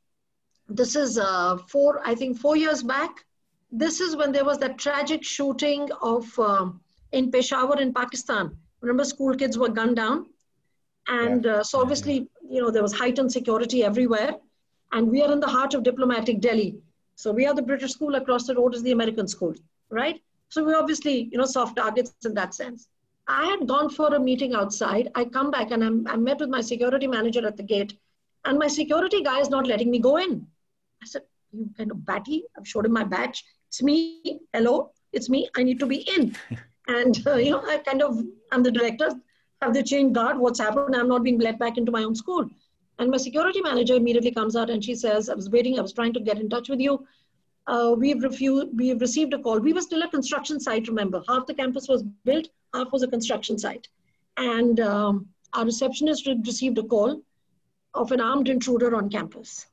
[0.68, 2.00] this is uh, four.
[2.04, 3.24] I think four years back.
[3.72, 6.80] This is when there was that tragic shooting of um,
[7.12, 8.56] in Peshawar in Pakistan.
[8.80, 10.26] Remember, school kids were gunned down,
[11.08, 11.56] and yeah.
[11.56, 14.36] uh, so obviously, you know, there was heightened security everywhere,
[14.92, 16.76] and we are in the heart of diplomatic Delhi.
[17.16, 19.54] So we are the British school across the road is the American school,
[19.90, 20.20] right?
[20.48, 22.88] So we obviously, you know, soft targets in that sense.
[23.28, 25.10] I had gone for a meeting outside.
[25.14, 27.98] I come back and I'm, I met with my security manager at the gate,
[28.44, 30.46] and my security guy is not letting me go in.
[31.02, 33.44] I said, "You kind of batty." I've showed him my badge.
[33.68, 34.40] It's me.
[34.52, 35.48] Hello, it's me.
[35.56, 36.36] I need to be in.
[36.88, 39.10] and uh, you know, I kind of I'm the director.
[39.60, 40.38] Have they changed guard?
[40.38, 40.94] What's happened?
[40.94, 42.48] I'm not being let back into my own school.
[42.98, 45.78] And my security manager immediately comes out and she says, "I was waiting.
[45.78, 47.04] I was trying to get in touch with you.
[47.66, 48.68] Uh, we've refused.
[48.74, 49.58] We've received a call.
[49.58, 50.86] We were still a construction site.
[50.86, 53.88] Remember, half the campus was built half was a construction site.
[54.36, 57.22] And um, our receptionist received a call
[57.94, 59.66] of an armed intruder on campus.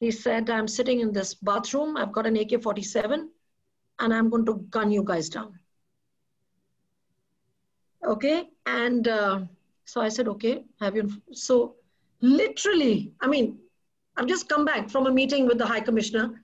[0.00, 3.30] He said, I'm sitting in this bathroom, I've got an AK 47,
[3.98, 5.58] and I'm going to gun you guys down.
[8.04, 9.40] Okay, and uh,
[9.84, 11.10] so I said, okay, have you?
[11.32, 11.76] So
[12.20, 13.58] literally, I mean,
[14.16, 16.42] I've just come back from a meeting with the High Commissioner,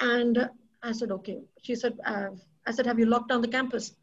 [0.00, 0.50] and
[0.82, 1.40] I said, okay.
[1.62, 2.30] She said, uh,
[2.66, 3.94] I said, have you locked down the campus?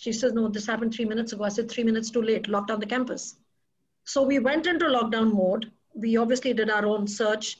[0.00, 1.44] She says, no, this happened three minutes ago.
[1.44, 3.36] I said, three minutes too late, locked down the campus.
[4.04, 5.70] So we went into lockdown mode.
[5.92, 7.58] We obviously did our own search,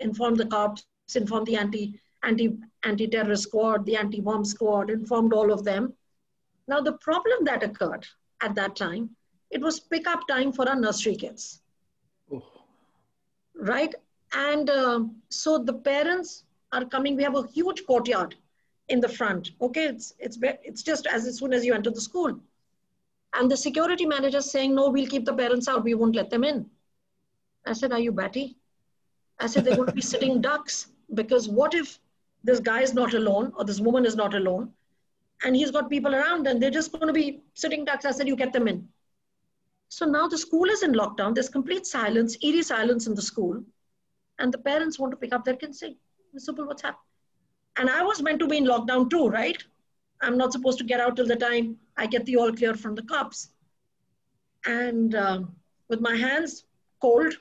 [0.00, 5.62] informed the cops, informed the anti, anti, anti-terrorist squad, the anti-bomb squad, informed all of
[5.62, 5.92] them.
[6.66, 8.04] Now the problem that occurred
[8.40, 9.10] at that time,
[9.52, 11.62] it was pickup time for our nursery kids.
[12.32, 12.42] Oh.
[13.54, 13.94] Right?
[14.32, 17.14] And uh, so the parents are coming.
[17.14, 18.34] We have a huge courtyard
[18.88, 19.50] in the front.
[19.60, 22.38] Okay, it's it's it's just as, soon as you enter the school.
[23.34, 25.84] And the security manager saying, no, we'll keep the parents out.
[25.84, 26.70] We won't let them in.
[27.66, 28.56] I said, are you batty?
[29.38, 31.98] I said, they're going to be sitting ducks because what if
[32.44, 34.72] this guy is not alone or this woman is not alone
[35.42, 38.04] and he's got people around and they're just going to be sitting ducks.
[38.04, 38.88] I said, you get them in.
[39.88, 41.34] So now the school is in lockdown.
[41.34, 43.62] There's complete silence, eerie silence in the school.
[44.38, 45.96] And the parents want to pick up their kids say,
[46.34, 46.66] Mr.
[46.66, 47.00] what's happening?
[47.76, 49.62] And I was meant to be in lockdown too, right?
[50.22, 52.94] I'm not supposed to get out till the time I get the all clear from
[52.94, 53.50] the cops.
[54.64, 55.42] And uh,
[55.88, 56.64] with my hands
[57.00, 57.34] cold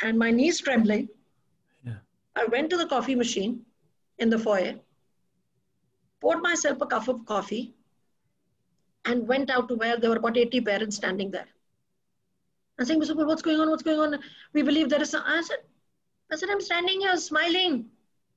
[0.00, 1.08] and my knees trembling,
[1.84, 1.96] yeah.
[2.34, 3.60] I went to the coffee machine
[4.18, 4.74] in the foyer,
[6.20, 7.74] poured myself a cup of coffee,
[9.04, 11.48] and went out to where there were about 80 parents standing there.
[12.78, 13.26] And saying, Mr.
[13.26, 13.68] what's going on?
[13.68, 14.20] What's going on?
[14.54, 15.22] We believe there is a.
[15.24, 15.58] I said,
[16.32, 17.90] I said, I'm standing here smiling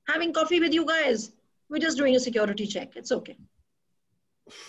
[0.06, 1.32] having coffee with you guys.
[1.68, 2.96] We're just doing a security check.
[2.96, 3.36] It's okay.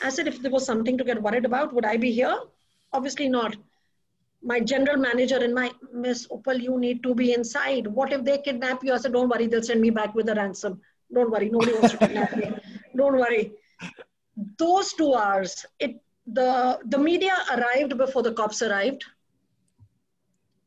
[0.03, 2.37] I said, if there was something to get worried about, would I be here?
[2.91, 3.55] Obviously not.
[4.41, 7.85] My general manager and my Miss Uppal, you need to be inside.
[7.87, 8.93] What if they kidnap you?
[8.93, 10.81] I said, don't worry, they'll send me back with a ransom.
[11.13, 12.51] Don't worry, nobody wants to kidnap me.
[12.95, 13.51] Don't worry.
[14.57, 19.05] Those two hours, it the the media arrived before the cops arrived.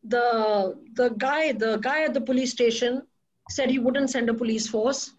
[0.05, 3.03] The the guy, the guy at the police station
[3.51, 5.13] said he wouldn't send a police force.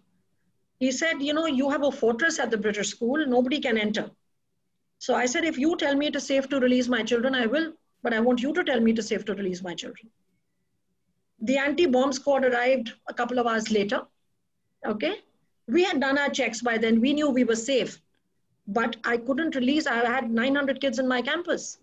[0.78, 4.10] He said, you know, you have a fortress at the British school, nobody can enter.
[4.98, 7.46] So I said, if you tell me it is safe to release my children, I
[7.46, 7.72] will.
[8.02, 10.10] but I want you to tell me it is safe to release my children.
[11.40, 14.02] The anti-bomb squad arrived a couple of hours later.
[14.86, 15.20] Okay.
[15.68, 17.00] We had done our checks by then.
[17.00, 18.00] We knew we were safe,
[18.66, 19.86] but I couldn't release.
[19.86, 21.78] I had 900 kids in my campus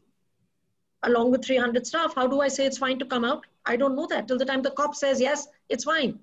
[1.03, 2.13] along with 300 staff.
[2.13, 3.45] How do I say it's fine to come out?
[3.65, 6.19] I don't know that till the time the cop says, yes, it's fine.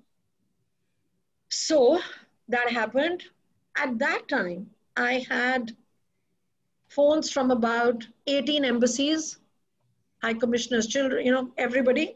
[1.49, 2.01] So
[2.49, 3.23] that happened.
[3.75, 5.75] At that time, I had
[6.89, 9.37] phones from about 18 embassies,
[10.21, 12.15] high commissioners, children, you know, everybody,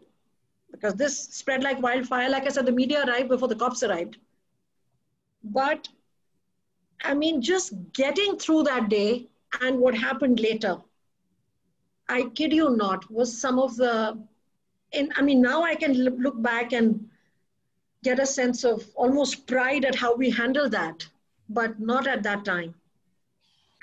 [0.72, 2.30] because this spread like wildfire.
[2.30, 4.18] Like I said, the media arrived before the cops arrived.
[5.44, 5.88] But
[7.04, 9.28] I mean, just getting through that day
[9.62, 10.78] and what happened later,
[12.10, 14.18] I kid you not, was some of the,
[14.92, 17.10] in, I mean, now I can look back and
[18.04, 21.06] get a sense of almost pride at how we handle that,
[21.50, 22.74] but not at that time.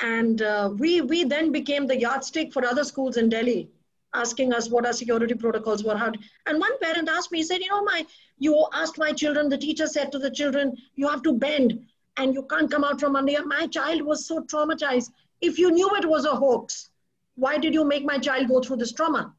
[0.00, 3.68] And uh, we, we then became the yardstick for other schools in Delhi,
[4.14, 5.96] asking us what our security protocols were.
[5.96, 6.12] How
[6.46, 8.06] and one parent asked me, he said, you know, my,
[8.38, 11.80] you asked my children, the teacher said to the children, you have to bend
[12.16, 13.44] and you can't come out from under.
[13.46, 15.10] My child was so traumatized.
[15.40, 16.90] If you knew it was a hoax,
[17.36, 19.34] why did you make my child go through this trauma?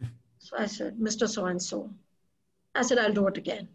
[0.38, 1.26] So I said, Mr.
[1.26, 1.88] So-and-so.
[2.74, 3.66] I said, I'll do it again.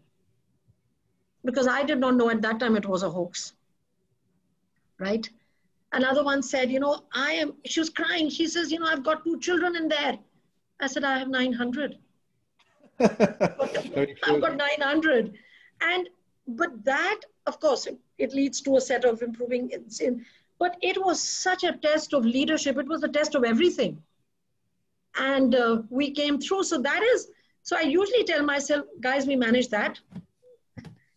[1.44, 3.54] Because I did not know at that time it was a hoax.
[4.98, 5.28] Right?
[5.92, 8.28] Another one said, you know, I am, she was crying.
[8.30, 10.18] She says, you know, I've got two children in there.
[10.78, 11.98] I said, I have 900.
[13.00, 15.34] I've got 900.
[15.80, 16.08] And,
[16.46, 19.72] but that, of course, it, it leads to a set of improving.
[20.00, 20.24] In,
[20.58, 22.78] but it was such a test of leadership.
[22.78, 24.00] It was a test of everything.
[25.18, 26.64] And uh, we came through.
[26.64, 27.28] So that is,
[27.62, 29.98] so I usually tell myself, guys, we manage that.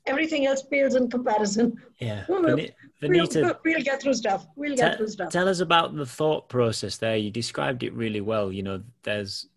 [0.06, 1.82] Everything else pales in comparison.
[2.00, 2.26] Yeah.
[2.28, 2.74] Vanita,
[3.42, 4.46] we'll, we'll, get through stuff.
[4.56, 5.32] We'll get through stuff.
[5.32, 7.16] Tell us about the thought process there.
[7.16, 8.52] You described it really well.
[8.52, 9.48] You know, there's,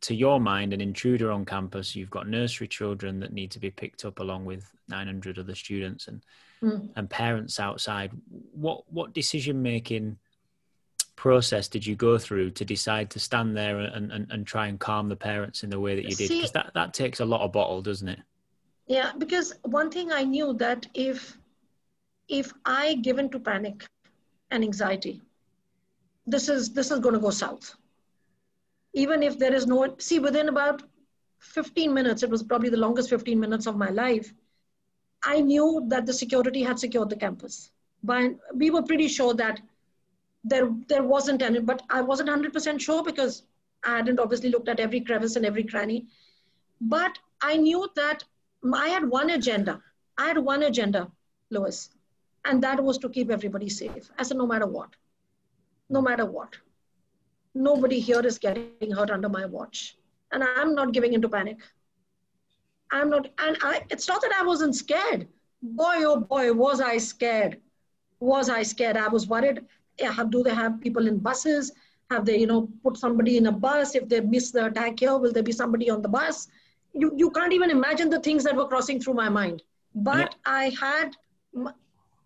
[0.00, 1.94] to your mind, an intruder on campus.
[1.94, 6.08] You've got nursery children that need to be picked up along with 900 other students
[6.08, 6.22] and
[6.62, 6.88] mm.
[6.96, 8.12] and parents outside.
[8.52, 10.18] What what decision making
[11.16, 14.78] process did you go through to decide to stand there and, and, and try and
[14.78, 16.28] calm the parents in the way that you did?
[16.28, 18.20] Because that, that takes a lot of bottle, doesn't it?
[18.86, 21.38] Yeah, because one thing I knew that if
[22.28, 23.84] if I give to panic
[24.50, 25.22] and anxiety,
[26.26, 27.76] this is this is going to go south.
[28.94, 30.82] Even if there is no see within about
[31.40, 34.32] 15 minutes, it was probably the longest 15 minutes of my life.
[35.24, 37.70] I knew that the security had secured the campus.
[38.02, 39.60] But we were pretty sure that
[40.44, 43.42] there there wasn't any, but I wasn't 100% sure because
[43.84, 46.06] I hadn't obviously looked at every crevice and every cranny.
[46.80, 48.24] But I knew that
[48.74, 49.82] I had one agenda.
[50.18, 51.10] I had one agenda,
[51.50, 51.90] Lewis.
[52.44, 54.10] And that was to keep everybody safe.
[54.18, 54.90] I said, no matter what,
[55.90, 56.56] no matter what,
[57.54, 59.96] nobody here is getting hurt under my watch.
[60.32, 61.58] And I'm not giving into panic.
[62.92, 65.26] I'm not, and I, it's not that I wasn't scared.
[65.62, 67.60] Boy, oh boy, was I scared.
[68.20, 68.96] Was I scared?
[68.96, 69.64] I was worried.
[70.00, 71.72] How do they have people in buses?
[72.10, 73.94] Have they, you know, put somebody in a bus?
[73.94, 76.48] If they miss the attack here, will there be somebody on the bus?
[76.96, 79.62] You, you can't even imagine the things that were crossing through my mind.
[79.94, 80.52] But yeah.
[80.52, 81.16] I had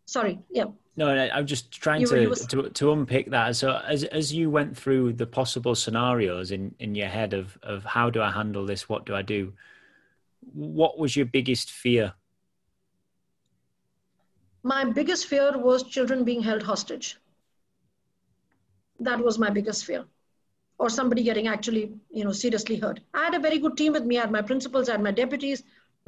[0.06, 0.64] sorry yeah.
[0.96, 3.56] No i'm just trying to, to to unpick that.
[3.56, 7.84] So as as you went through the possible scenarios in in your head of of
[7.84, 8.88] how do i handle this?
[8.88, 9.52] What do i do?
[10.52, 12.12] What was your biggest fear?
[14.62, 17.16] My biggest fear was children being held hostage.
[18.98, 20.04] That was my biggest fear
[20.80, 21.82] or somebody getting actually
[22.18, 24.44] you know seriously hurt i had a very good team with me i had my
[24.50, 25.62] principals i had my deputies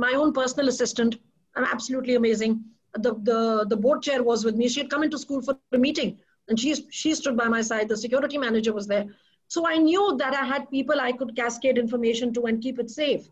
[0.06, 1.18] my own personal assistant
[1.56, 2.54] i'm absolutely amazing
[2.94, 4.68] the, the, the board chair was with me.
[4.68, 7.88] She had come into school for a meeting and she, she stood by my side.
[7.88, 9.06] The security manager was there.
[9.48, 12.90] So I knew that I had people I could cascade information to and keep it
[12.90, 13.28] safe.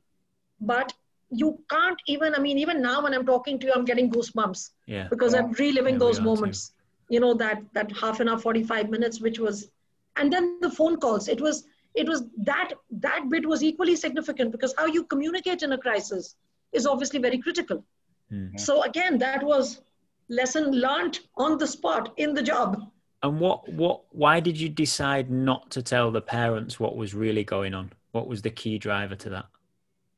[0.60, 0.92] But
[1.30, 4.70] you can't even, I mean, even now when I'm talking to you, I'm getting goosebumps
[4.86, 5.08] yeah.
[5.08, 5.40] because yeah.
[5.40, 6.68] I'm reliving yeah, those moments.
[6.68, 6.74] Too.
[7.14, 9.70] You know, that, that half an hour, 45 minutes, which was,
[10.16, 11.28] and then the phone calls.
[11.28, 15.72] It was, it was that, that bit was equally significant because how you communicate in
[15.72, 16.36] a crisis
[16.72, 17.84] is obviously very critical.
[18.32, 18.58] Mm-hmm.
[18.58, 19.82] So again, that was
[20.28, 22.90] lesson learned on the spot in the job.
[23.22, 27.44] And what, what, why did you decide not to tell the parents what was really
[27.44, 27.92] going on?
[28.12, 29.46] What was the key driver to that?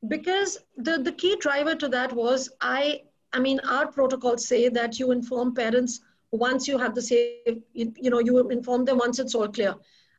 [0.07, 3.01] Because the, the key driver to that was I,
[3.33, 6.01] I mean, our protocols say that you inform parents
[6.33, 7.29] once you have the safe,
[7.73, 9.75] you, you know, you inform them once it's all clear.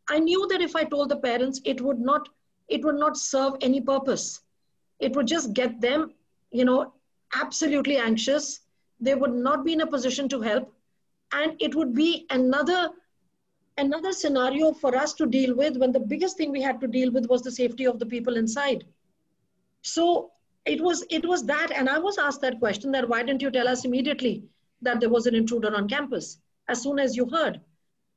[0.09, 2.29] I knew that if I told the parents, it would not,
[2.69, 4.41] it would not serve any purpose.
[5.01, 6.13] It would just get them,
[6.53, 6.93] you know,
[7.35, 8.61] absolutely anxious.
[9.01, 10.73] They would not be in a position to help.
[11.33, 12.91] And it would be another
[13.77, 17.11] another scenario for us to deal with when the biggest thing we had to deal
[17.11, 18.85] with was the safety of the people inside.
[19.83, 20.31] So
[20.65, 23.51] it was it was that, and I was asked that question that why didn't you
[23.51, 24.45] tell us immediately
[24.83, 27.61] that there was an intruder on campus as soon as you heard?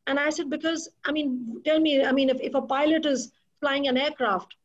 [0.07, 3.31] And I said, because I mean, tell me, I mean, if, if a pilot is
[3.59, 4.55] flying an aircraft,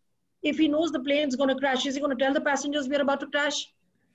[0.43, 2.89] if he knows the plane's going to crash, is he going to tell the passengers
[2.89, 3.73] we're about to crash?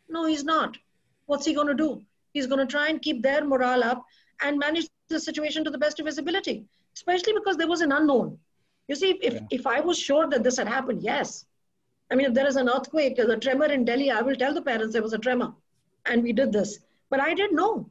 [0.10, 0.78] No, he's not.
[1.26, 2.02] What's he going to do?
[2.34, 4.06] He's going to try and keep their morale up
[4.42, 6.66] and manage the situation to the best of his ability,
[6.96, 8.38] especially because there was an unknown.
[8.88, 9.40] You see, if, yeah.
[9.52, 11.46] if I was sure that this had happened, yes.
[12.10, 14.54] I mean, if there is an earthquake, there's a tremor in Delhi, I will tell
[14.54, 15.54] the parents there was a tremor
[16.06, 16.80] and we did this.
[17.10, 17.90] But I didn't know.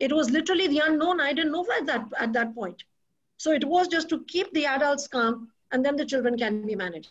[0.00, 1.20] It was literally the unknown.
[1.20, 2.82] I didn't know at that, at that point.
[3.36, 6.74] So it was just to keep the adults calm and then the children can be
[6.74, 7.10] managed.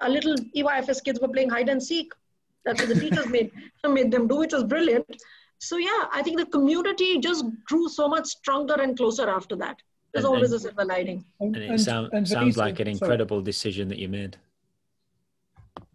[0.00, 2.12] Our little EYFS kids were playing hide and seek.
[2.64, 3.50] That's what the teachers made,
[3.88, 5.06] made them do, which was brilliant.
[5.58, 9.80] So yeah, I think the community just grew so much stronger and closer after that.
[10.12, 11.24] There's and, always and, a silver lining.
[11.40, 13.44] And, it sound, and sounds like an incredible sorry.
[13.44, 14.36] decision that you made.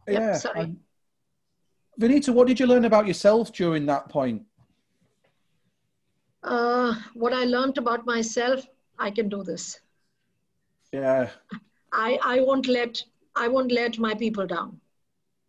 [0.07, 0.31] Yeah.
[0.31, 0.75] Yep, sorry.
[1.99, 4.43] Vanita, what did you learn about yourself during that point?
[6.41, 8.65] Uh, what I learned about myself,
[8.97, 9.79] I can do this.
[10.91, 11.29] Yeah.
[11.91, 13.03] I, I won't let
[13.35, 14.79] I won't let my people down.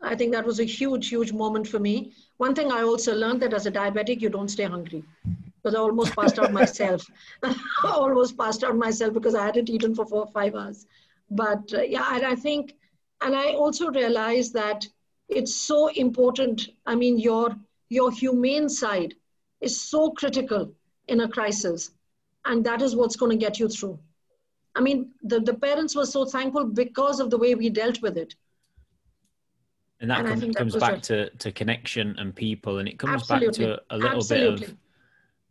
[0.03, 2.13] I think that was a huge, huge moment for me.
[2.37, 5.05] One thing I also learned that as a diabetic, you don't stay hungry.
[5.57, 7.05] Because I almost passed out myself.
[7.43, 10.87] I almost passed out myself because I hadn't eaten for four or five hours.
[11.31, 12.75] But uh, yeah, and I think,
[13.21, 14.87] and I also realized that
[15.29, 16.69] it's so important.
[16.87, 17.57] I mean, your
[17.89, 19.15] your humane side
[19.61, 20.73] is so critical
[21.11, 21.91] in a crisis,
[22.45, 23.99] and that is what's going to get you through.
[24.75, 28.17] I mean, the, the parents were so thankful because of the way we dealt with
[28.17, 28.35] it.
[30.01, 33.31] And that and comes, comes that back to, to connection and people, and it comes
[33.31, 33.47] Absolutely.
[33.49, 34.61] back to a little Absolutely.
[34.61, 34.77] bit of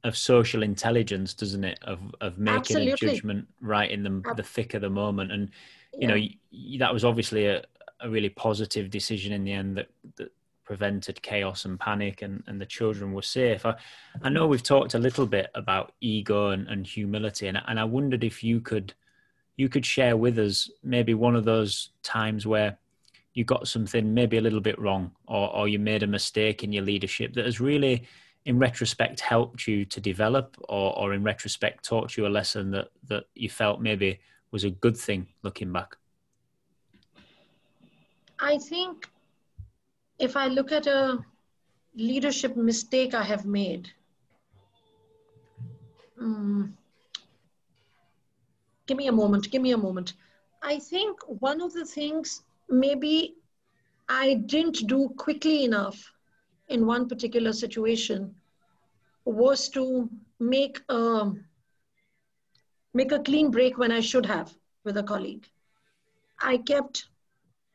[0.06, 1.78] of social intelligence, doesn't it?
[1.84, 2.92] Of of making Absolutely.
[2.92, 5.52] a judgment right in the the thick of the moment, and
[5.94, 6.16] you yeah.
[6.16, 7.64] know that was obviously a,
[8.00, 10.32] a really positive decision in the end that, that
[10.70, 13.66] prevented chaos and panic and, and the children were safe.
[13.66, 13.74] I,
[14.22, 17.86] I know we've talked a little bit about ego and, and humility and, and I
[17.86, 18.94] wondered if you could
[19.58, 22.78] you could share with us maybe one of those times where
[23.34, 26.72] you got something maybe a little bit wrong or, or you made a mistake in
[26.72, 28.08] your leadership that has really
[28.46, 32.90] in retrospect helped you to develop or, or in retrospect taught you a lesson that,
[33.08, 34.20] that you felt maybe
[34.52, 35.98] was a good thing looking back?
[38.40, 39.10] I think
[40.20, 41.20] if I look at a
[41.96, 43.90] leadership mistake I have made,
[46.20, 46.78] um,
[48.86, 50.14] give me a moment, give me a moment.
[50.62, 53.36] I think one of the things maybe
[54.10, 56.12] I didn't do quickly enough
[56.68, 58.36] in one particular situation
[59.26, 60.10] was to
[60.40, 61.32] make a,
[62.94, 64.54] make a clean break when I should have
[64.84, 65.46] with a colleague.
[66.42, 67.09] I kept,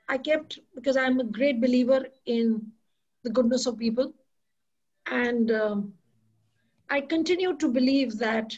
[0.08, 2.72] I kept, because I'm a great believer in
[3.22, 4.12] the goodness of people.
[5.06, 5.94] And um,
[6.90, 8.56] I continue to believe that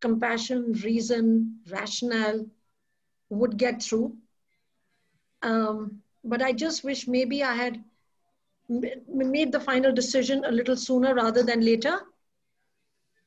[0.00, 2.46] compassion, reason, rationale
[3.28, 4.16] would get through.
[5.42, 7.82] Um, but I just wish maybe I had
[8.68, 11.98] made the final decision a little sooner rather than later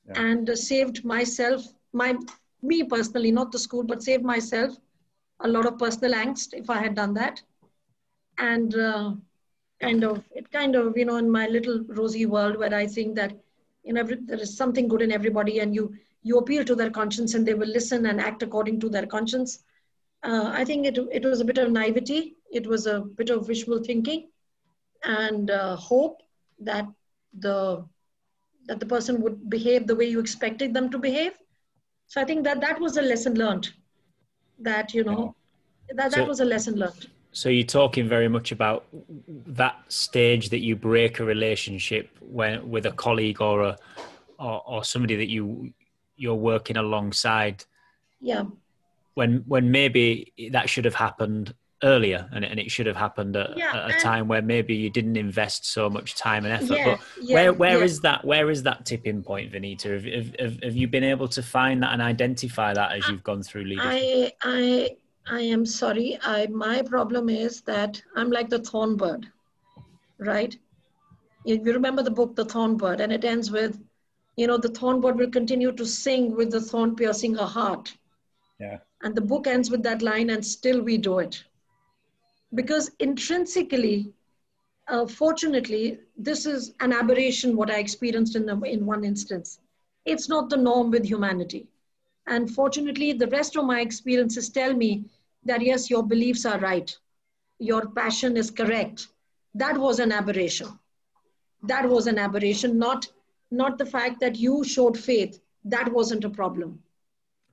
[0.07, 0.21] yeah.
[0.21, 2.15] and uh, saved myself, my
[2.61, 4.77] me personally, not the school, but saved myself
[5.43, 7.41] a lot of personal angst if I had done that.
[8.37, 9.13] And uh,
[9.79, 13.15] kind of, it kind of, you know, in my little rosy world where I think
[13.15, 13.33] that,
[13.83, 15.93] you know, every, there is something good in everybody and you
[16.25, 19.59] you appeal to their conscience and they will listen and act according to their conscience.
[20.23, 22.37] Uh, I think it, it was a bit of naivety.
[22.49, 24.29] It was a bit of wishful thinking
[25.03, 26.21] and uh, hope
[26.59, 26.87] that
[27.37, 27.83] the,
[28.67, 31.33] that the person would behave the way you expected them to behave.
[32.07, 33.69] So I think that that was a lesson learned
[34.59, 35.35] that, you know,
[35.89, 37.07] that, that so, was a lesson learned.
[37.31, 38.85] So you're talking very much about
[39.27, 43.77] that stage that you break a relationship when, with a colleague or a,
[44.37, 45.73] or, or somebody that you
[46.15, 47.65] you're working alongside.
[48.21, 48.43] Yeah.
[49.15, 51.53] When when maybe that should have happened
[51.83, 54.89] earlier and, and it should have happened at, yeah, at a time where maybe you
[54.89, 58.49] didn't invest so much time and effort yeah, but yeah, where where is that where
[58.49, 62.01] is that tipping point Vanita have, have, have, you been able to find that and
[62.01, 64.89] identify that as you've gone through leadership I I
[65.27, 69.27] I am sorry I my problem is that I'm like the thorn bird
[70.19, 70.55] right
[71.45, 73.79] you, you remember the book the thorn bird and it ends with
[74.35, 77.95] you know, the thorn bird will continue to sing with the thorn piercing her heart.
[78.59, 78.79] Yeah.
[79.01, 81.43] And the book ends with that line, and still we do it.
[82.53, 84.13] Because intrinsically,
[84.87, 89.59] uh, fortunately, this is an aberration, what I experienced in, the, in one instance.
[90.05, 91.67] It's not the norm with humanity.
[92.27, 95.05] And fortunately, the rest of my experiences tell me
[95.45, 96.95] that yes, your beliefs are right,
[97.59, 99.07] your passion is correct.
[99.55, 100.67] That was an aberration.
[101.63, 103.07] That was an aberration, not,
[103.51, 105.39] not the fact that you showed faith.
[105.65, 106.81] That wasn't a problem.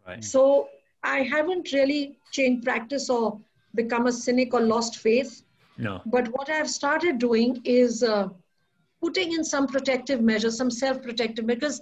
[0.06, 0.24] Right.
[0.24, 0.68] So
[1.02, 3.38] I haven't really changed practice or
[3.74, 5.42] become a cynic or lost faith.
[5.78, 6.02] No.
[6.06, 8.28] But what I've started doing is uh,
[9.00, 11.80] putting in some protective measures, some self-protective, because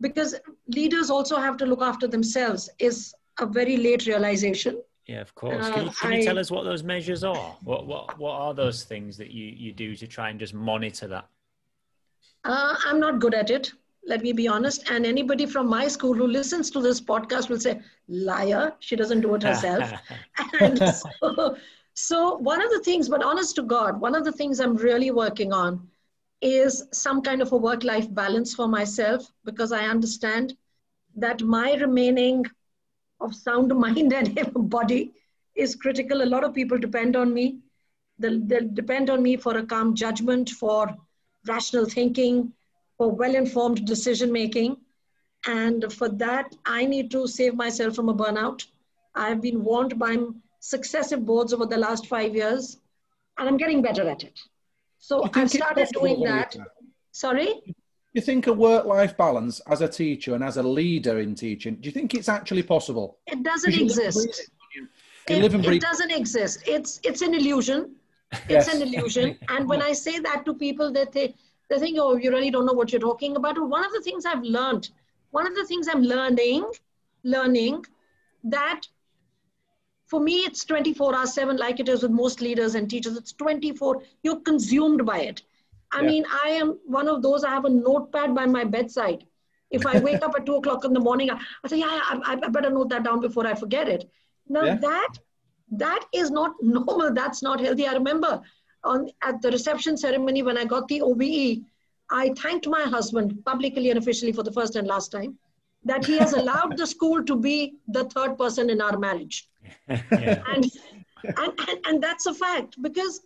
[0.00, 0.34] because
[0.68, 4.82] leaders also have to look after themselves is a very late realization.
[5.06, 5.64] Yeah, of course.
[5.64, 7.56] Uh, can, you, can I, you, tell us what those measures are?
[7.62, 11.06] What what what are those things that you you do to try and just monitor
[11.08, 11.28] that?
[12.44, 13.72] Uh, I'm not good at it.
[14.06, 14.90] Let me be honest.
[14.90, 18.74] And anybody from my school who listens to this podcast will say, "Liar!
[18.80, 19.92] She doesn't do it herself."
[20.60, 21.56] and so,
[21.94, 25.10] so one of the things, but honest to God, one of the things I'm really
[25.10, 25.88] working on
[26.40, 30.54] is some kind of a work life balance for myself because I understand
[31.16, 32.44] that my remaining
[33.20, 34.38] of sound mind and
[34.70, 35.12] body
[35.54, 36.22] is critical.
[36.22, 37.58] A lot of people depend on me.
[38.18, 40.94] They'll, they'll depend on me for a calm judgment, for
[41.46, 42.52] rational thinking,
[42.98, 44.76] for well informed decision making.
[45.46, 48.64] And for that, I need to save myself from a burnout.
[49.14, 50.16] I've been warned by
[50.60, 52.78] successive boards over the last five years,
[53.38, 54.38] and I'm getting better at it.
[54.98, 56.56] So I've started doing that.
[57.12, 57.62] Sorry?
[58.12, 61.86] You think a work-life balance as a teacher and as a leader in teaching, do
[61.86, 63.18] you think it's actually possible?
[63.26, 64.50] It doesn't exist.
[65.28, 66.62] It, it, doesn't exist.
[66.66, 67.96] It's it's an illusion.
[68.48, 68.74] It's yes.
[68.74, 69.38] an illusion.
[69.48, 71.34] And when I say that to people, that they
[71.68, 73.60] they think, oh, you really don't know what you're talking about.
[73.60, 74.90] One of the things I've learned,
[75.30, 76.64] one of the things I'm learning,
[77.24, 77.84] learning
[78.44, 78.82] that
[80.06, 83.16] for me, it's 24 hours 7, like it is with most leaders and teachers.
[83.16, 84.02] It's 24.
[84.22, 85.42] You're consumed by it.
[85.92, 86.06] I yeah.
[86.06, 89.24] mean, I am one of those, I have a notepad by my bedside.
[89.70, 92.38] If I wake up at 2 o'clock in the morning, I, I say, yeah, I,
[92.40, 94.08] I, better note that down before I forget it.
[94.48, 94.76] Now, yeah.
[94.76, 95.18] that
[95.72, 97.12] that is not normal.
[97.12, 97.86] That's not healthy.
[97.86, 98.42] I remember
[98.86, 101.64] on at the reception ceremony when I got the OBE,
[102.10, 105.38] I thanked my husband publicly and officially for the first and last time
[105.84, 109.48] that he has allowed the school to be the third person in our marriage.
[109.88, 110.04] and,
[110.50, 110.70] and,
[111.24, 113.20] and, and that's a fact because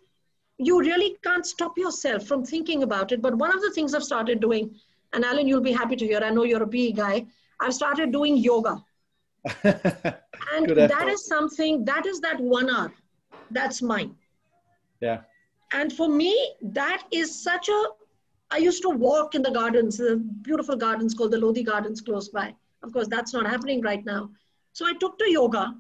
[0.59, 3.23] you really can't stop yourself from thinking about it.
[3.23, 4.75] But one of the things I've started doing,
[5.15, 7.27] and Alan, you'll be happy to hear, I know you're a PE guy,
[7.61, 8.85] I've started doing yoga.
[9.65, 12.93] and that is something, that is that one hour.
[13.51, 14.15] That's mine.
[15.01, 15.23] Yeah.
[15.73, 17.85] And for me, that is such a
[18.53, 22.29] I used to walk in the gardens, the beautiful gardens called the Lodi Gardens close
[22.29, 22.53] by.
[22.83, 24.31] Of course, that's not happening right now.
[24.73, 25.77] So I took to yoga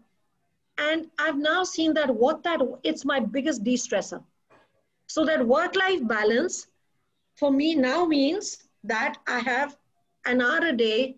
[0.78, 4.22] and I've now seen that what that, it's my biggest de-stressor.
[5.09, 6.68] So that work-life balance
[7.36, 9.76] for me now means that I have
[10.26, 11.16] an hour a day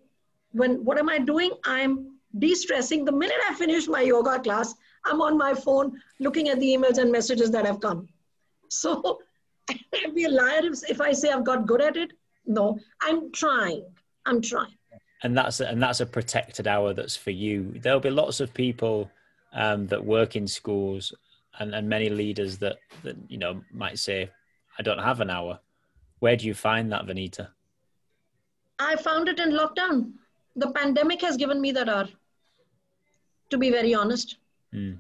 [0.53, 1.51] when, what am I doing?
[1.65, 3.05] I'm de-stressing.
[3.05, 6.97] The minute I finish my yoga class, I'm on my phone looking at the emails
[6.97, 8.09] and messages that have come.
[8.73, 9.21] So
[9.71, 12.13] I'd be a liar if, if I say I've got good at it.
[12.47, 13.85] No, I'm trying.
[14.27, 14.75] I'm trying.
[15.23, 17.75] And that's a, and that's a protected hour that's for you.
[17.83, 19.11] There'll be lots of people
[19.53, 21.13] um, that work in schools
[21.59, 24.31] and, and many leaders that, that you know might say,
[24.79, 25.61] "I don't have an hour."
[26.19, 27.49] Where do you find that, Vanita?
[28.79, 30.13] I found it in lockdown.
[30.57, 32.09] The pandemic has given me that hour.
[33.51, 34.39] To be very honest.
[34.75, 34.99] Mm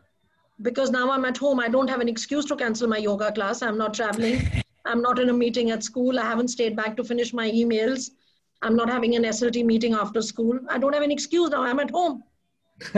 [0.61, 3.63] because now I'm at home, I don't have an excuse to cancel my yoga class.
[3.63, 4.43] I'm not traveling.
[4.85, 6.19] I'm not in a meeting at school.
[6.19, 8.11] I haven't stayed back to finish my emails.
[8.63, 10.59] I'm not having an SLT meeting after school.
[10.69, 11.63] I don't have an excuse now.
[11.63, 12.23] I'm at home.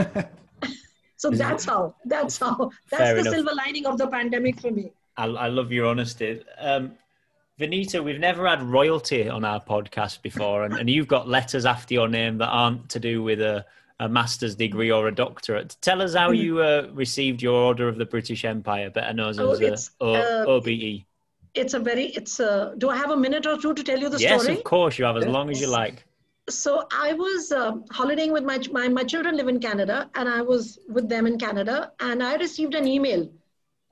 [1.17, 1.95] so that's how.
[2.05, 2.71] That's how.
[2.91, 3.35] That's Fair the enough.
[3.35, 4.93] silver lining of the pandemic for me.
[5.17, 6.43] I, I love your honesty.
[6.59, 6.93] Um,
[7.59, 11.95] Vanita, we've never had royalty on our podcast before, and, and you've got letters after
[11.95, 13.65] your name that aren't to do with a
[14.01, 15.77] a master's degree or a doctorate.
[15.81, 19.53] Tell us how you uh, received your Order of the British Empire, better known oh,
[19.53, 21.05] as uh, uh, OBE.
[21.55, 24.09] It's a very, it's a, do I have a minute or two to tell you
[24.09, 24.55] the yes, story?
[24.55, 26.05] Yes, of course, you have as long as you like.
[26.51, 30.43] So I was uh, holidaying with my, my, my children live in Canada and I
[30.43, 33.31] was with them in Canada and I received an email,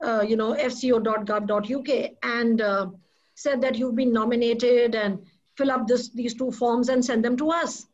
[0.03, 2.87] uh, you know, fco.gov.uk and uh,
[3.33, 5.25] said that you've been nominated and
[5.55, 7.87] fill up this, these two forms and send them to us.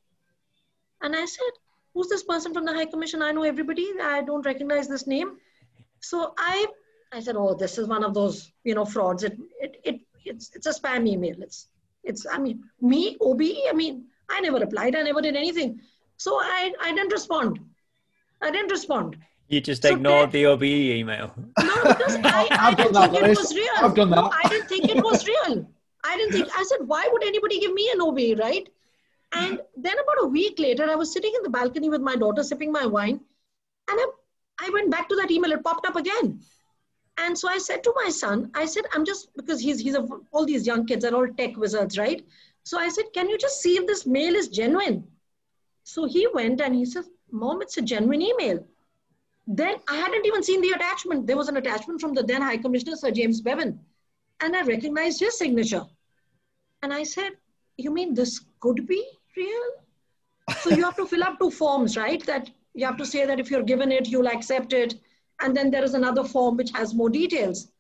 [1.02, 1.52] And I said,
[1.94, 3.22] who's this person from the High Commission?
[3.22, 3.88] I know everybody.
[4.02, 5.38] I don't recognize this name.
[6.02, 6.68] So I,
[7.12, 9.24] I said, oh, this is one of those, you know, frauds.
[9.24, 11.36] It, it, it it's, it's a spam email.
[11.42, 11.68] It's,
[12.04, 14.96] it's, I mean, me, OBE, I mean, I never replied.
[14.96, 15.80] I never did anything.
[16.18, 17.60] So I, I didn't respond.
[18.42, 19.18] I didn't respond.
[19.48, 21.34] You just so ignored the OBE email.
[21.60, 23.70] No, because I, I didn't think it was real.
[23.78, 24.16] I've done that.
[24.18, 25.68] No, I didn't think it was real.
[26.04, 28.70] I didn't think, I said, why would anybody give me an OBE, right?
[29.34, 29.46] Mm-hmm.
[29.46, 32.44] And then about a week later, I was sitting in the balcony with my daughter
[32.44, 33.20] sipping my wine.
[33.90, 34.06] And I,
[34.60, 36.42] I went back to that email, it popped up again.
[37.18, 40.08] And so I said to my son, I said, I'm just because he's he's a,
[40.32, 42.26] all these young kids are all tech wizards, right?
[42.64, 45.06] So I said, Can you just see if this mail is genuine?
[45.84, 48.66] So he went and he said, Mom, it's a genuine email.
[49.48, 51.28] Then I hadn't even seen the attachment.
[51.28, 53.80] There was an attachment from the then High Commissioner, Sir James Bevan.
[54.42, 55.86] And I recognized his signature.
[56.84, 57.32] And I said,
[57.78, 59.06] You mean this could be
[59.36, 59.62] real?
[60.62, 62.24] So you have to fill up two forms, right?
[62.26, 64.96] That you have to say that if you're given it, you'll accept it.
[65.42, 67.72] And then there is another form which has more details.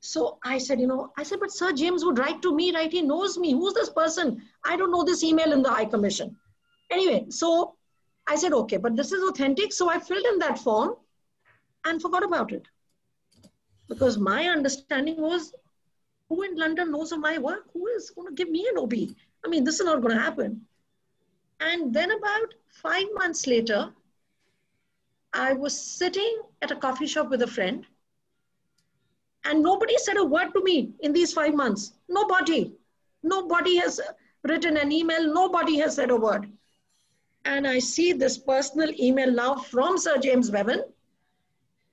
[0.00, 2.90] So I said, you know, I said, but Sir James would write to me, right?
[2.90, 3.52] He knows me.
[3.52, 4.42] Who's this person?
[4.64, 6.36] I don't know this email in the High Commission.
[6.90, 7.76] Anyway, so
[8.26, 9.72] I said, okay, but this is authentic.
[9.72, 10.96] So I filled in that form
[11.84, 12.66] and forgot about it.
[13.88, 15.52] Because my understanding was
[16.28, 17.66] who in London knows of my work?
[17.72, 19.14] Who is going to give me an OBE?
[19.44, 20.62] I mean, this is not going to happen.
[21.70, 23.92] And then about five months later,
[25.32, 27.86] I was sitting at a coffee shop with a friend,
[29.44, 31.92] and nobody said a word to me in these five months.
[32.08, 32.72] Nobody.
[33.22, 34.00] Nobody has
[34.42, 36.50] written an email, nobody has said a word.
[37.44, 40.84] And I see this personal email now from Sir James Bevan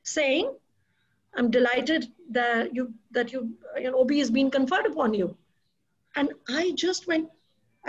[0.04, 0.52] saying,
[1.36, 5.36] I'm delighted that you that you, you know, OBE has been conferred upon you.
[6.16, 7.30] And I just went,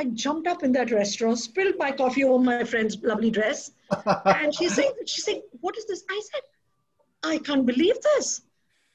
[0.01, 3.73] I jumped up in that restaurant, spilled my coffee over my friend's lovely dress.
[4.25, 6.05] and she's saying, she's saying, what is this?
[6.09, 6.41] I said,
[7.23, 8.41] I can't believe this.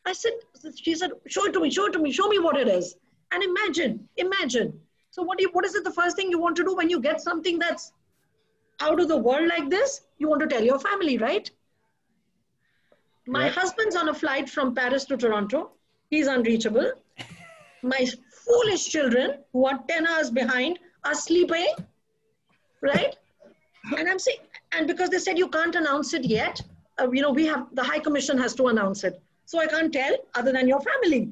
[0.07, 0.31] I said,
[0.75, 2.95] she said, show it to me, show it to me, show me what it is.
[3.31, 4.79] And imagine, imagine.
[5.11, 6.89] So what do you, what is it the first thing you want to do when
[6.89, 7.91] you get something that's
[8.79, 10.01] out of the world like this?
[10.17, 11.47] You want to tell your family, right?
[13.27, 15.69] My husband's on a flight from Paris to Toronto.
[16.09, 16.93] He's unreachable.
[17.83, 18.07] My
[18.43, 21.73] foolish children, who are 10 hours behind, are sleeping,
[22.81, 23.15] right?
[23.97, 24.39] And I'm saying,
[24.73, 26.61] and because they said you can't announce it yet,
[26.99, 29.21] uh, you know, we have, the High Commission has to announce it.
[29.45, 31.31] So I can't tell other than your family.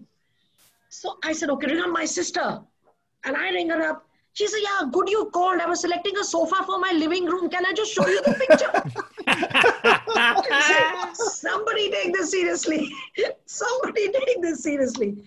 [0.89, 2.61] So I said, okay, ring up my sister.
[3.25, 4.05] And I ring her up.
[4.33, 5.61] She said, yeah, good you called.
[5.61, 7.49] I was selecting a sofa for my living room.
[7.49, 8.71] Can I just show you the picture?
[11.13, 12.91] Somebody take this seriously.
[13.45, 15.17] Somebody take this seriously.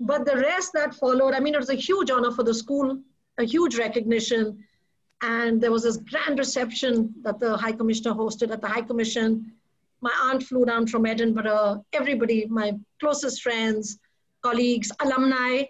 [0.00, 2.98] But the rest that followed, I mean, it was a huge honor for the school,
[3.38, 4.64] a huge recognition.
[5.22, 9.52] And there was this grand reception that the High Commissioner hosted at the High Commission.
[10.00, 11.84] My aunt flew down from Edinburgh.
[11.92, 13.98] Everybody, my closest friends,
[14.42, 15.64] colleagues, alumni,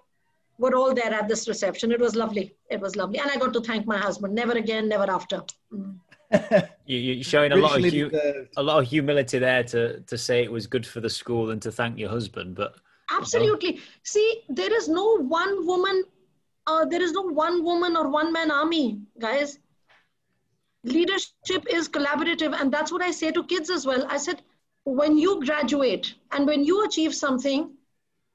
[0.59, 1.93] were all there at this reception.
[1.93, 2.55] It was lovely.
[2.71, 3.19] It was lovely.
[3.19, 4.35] And I got to thank my husband.
[4.35, 5.43] Never again, never after.
[5.73, 5.99] Mm.
[6.87, 8.11] you, are showing a lot of hu-
[8.57, 11.61] a lot of humility there to to say it was good for the school and
[11.63, 12.55] to thank your husband.
[12.55, 12.77] But
[13.11, 13.83] absolutely, you know.
[14.03, 16.05] see, there is no one woman,
[16.67, 19.59] uh, there is no one woman or one man army, guys.
[20.85, 24.07] Leadership is collaborative, and that's what I say to kids as well.
[24.09, 24.43] I said,
[24.85, 27.71] when you graduate and when you achieve something,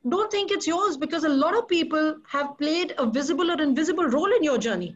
[0.08, 4.06] don't think it's yours because a lot of people have played a visible or invisible
[4.06, 4.96] role in your journey.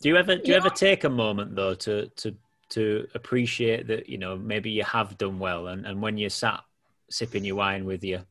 [0.00, 2.34] Do you ever do you, ever take a moment though to to
[2.70, 6.60] to appreciate that you know maybe you have done well and, and when you sat
[7.10, 8.24] sipping your wine with your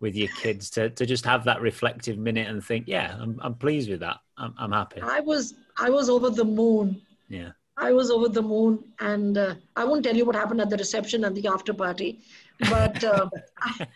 [0.00, 3.54] with your kids to, to just have that reflective minute and think yeah I'm, I'm
[3.54, 7.92] pleased with that I'm, I'm happy I was I was over the moon yeah I
[7.92, 11.24] was over the moon and uh, I won't tell you what happened at the reception
[11.24, 12.20] and the after party
[12.68, 13.28] but uh,
[13.60, 13.86] I,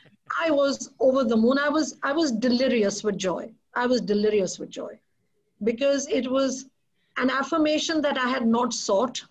[0.40, 1.58] I was over the moon.
[1.58, 3.50] I was I was delirious with joy.
[3.74, 4.98] I was delirious with joy
[5.62, 6.66] because it was
[7.16, 9.22] an affirmation that I had not sought.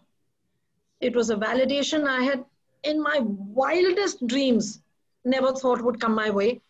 [1.02, 2.46] It was a validation I had
[2.84, 4.82] in my wildest dreams
[5.26, 6.62] never thought would come my way,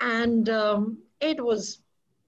[0.00, 1.80] and um, it was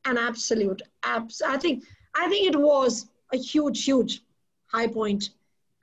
[0.05, 1.43] an absolute abs.
[1.43, 1.85] I think
[2.15, 4.23] I think it was a huge, huge
[4.67, 5.31] high point,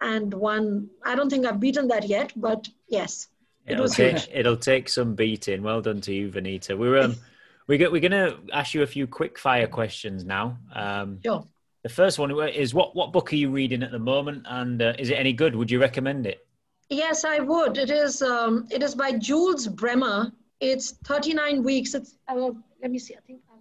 [0.02, 3.28] and one I don't think I've beaten that yet, but yes,
[3.68, 5.64] It'll take it'll take some beating.
[5.64, 6.78] Well done to you, Vanita.
[6.78, 7.16] We're um
[7.68, 10.58] we get we're gonna ask you a few quick fire questions now.
[10.74, 11.48] Um, sure.
[11.84, 14.94] The first one is what what book are you reading at the moment, and uh,
[15.00, 15.56] is it any good?
[15.56, 16.45] Would you recommend it?
[16.90, 17.78] Yes, I would.
[17.78, 20.32] It is um it is by Jules Bremer.
[20.60, 21.94] It's 39 weeks.
[21.94, 23.16] It's uh, let me see.
[23.16, 23.58] I think uh,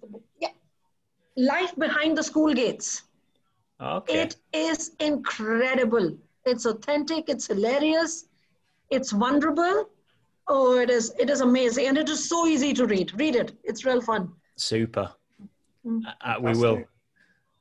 [0.00, 0.22] the book.
[0.40, 0.48] Yeah,
[1.36, 3.02] Life Behind the School Gates.
[3.80, 4.22] Okay.
[4.22, 6.16] It is incredible.
[6.44, 7.28] It's authentic.
[7.28, 8.26] It's hilarious
[8.90, 9.88] it's vulnerable.
[10.48, 11.12] Oh, it is.
[11.18, 13.12] It is amazing, and it is so easy to read.
[13.18, 13.52] Read it.
[13.64, 14.32] It's real fun.
[14.56, 15.10] Super.
[15.84, 16.02] Mm.
[16.20, 16.84] Uh, we will.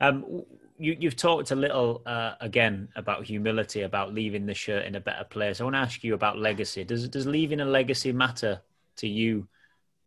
[0.02, 0.44] Um,
[0.78, 5.00] you, you've talked a little uh, again about humility, about leaving the shirt in a
[5.00, 5.62] better place.
[5.62, 6.84] I want to ask you about legacy.
[6.84, 8.62] Does does leaving a legacy matter
[8.98, 9.48] to you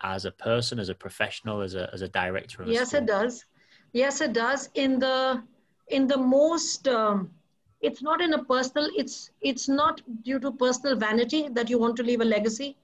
[0.00, 2.64] as a person, as a professional, as a as a director?
[2.66, 3.00] yes, school?
[3.00, 3.44] it does.
[3.92, 4.68] Yes, it does.
[4.74, 5.42] In the
[5.88, 7.30] in the most, um,
[7.80, 8.90] it's not in a personal.
[8.96, 12.76] It's it's not due to personal vanity that you want to leave a legacy.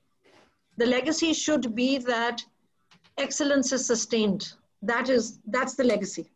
[0.76, 2.44] The legacy should be that
[3.18, 4.54] excellence is sustained.
[4.82, 6.30] That is that's the legacy.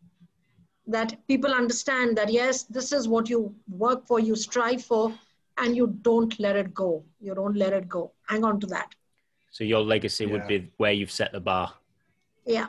[0.88, 5.12] That people understand that yes, this is what you work for, you strive for,
[5.58, 7.04] and you don't let it go.
[7.20, 8.12] You don't let it go.
[8.26, 8.94] Hang on to that.
[9.50, 10.32] So your legacy yeah.
[10.32, 11.74] would be where you've set the bar.
[12.46, 12.68] Yeah.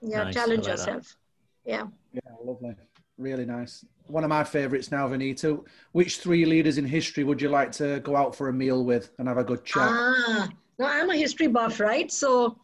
[0.00, 0.24] Yeah.
[0.24, 0.34] Nice.
[0.34, 1.16] Challenge like yourself.
[1.64, 1.70] That.
[1.70, 1.86] Yeah.
[2.12, 2.20] Yeah.
[2.42, 2.74] Lovely.
[3.18, 3.84] Really nice.
[4.06, 5.62] One of my favourites now, Vanita.
[5.92, 9.10] Which three leaders in history would you like to go out for a meal with
[9.18, 9.88] and have a good chat?
[9.90, 12.10] Ah, no, I'm a history buff, right?
[12.10, 12.58] So,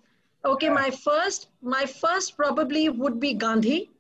[0.44, 0.74] okay, yeah.
[0.74, 3.90] my first, my first probably would be Gandhi.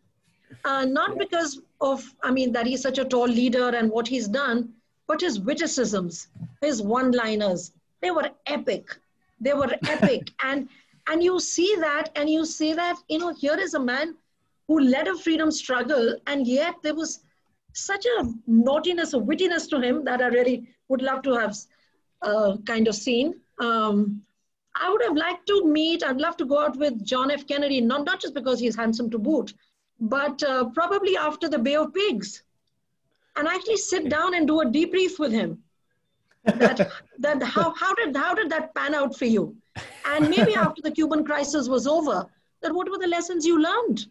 [0.64, 4.28] Uh, not because of, I mean, that he's such a tall leader and what he's
[4.28, 4.72] done,
[5.06, 6.28] but his witticisms,
[6.60, 8.96] his one-liners, they were epic.
[9.40, 10.30] They were epic.
[10.42, 10.68] and
[11.06, 14.14] and you see that, and you see that, you know, here is a man
[14.68, 17.20] who led a freedom struggle, and yet there was
[17.74, 21.56] such a naughtiness, a wittiness to him that I really would love to have
[22.22, 23.34] uh, kind of seen.
[23.58, 24.22] Um,
[24.74, 27.46] I would have liked to meet, I'd love to go out with John F.
[27.46, 29.52] Kennedy, not, not just because he's handsome to boot,
[30.00, 32.42] but uh, probably after the Bay of Pigs
[33.36, 35.62] and actually sit down and do a debrief with him.
[36.44, 39.56] That, that how, how, did, how did that pan out for you?
[40.06, 42.26] And maybe after the Cuban crisis was over,
[42.62, 44.06] that what were the lessons you learned?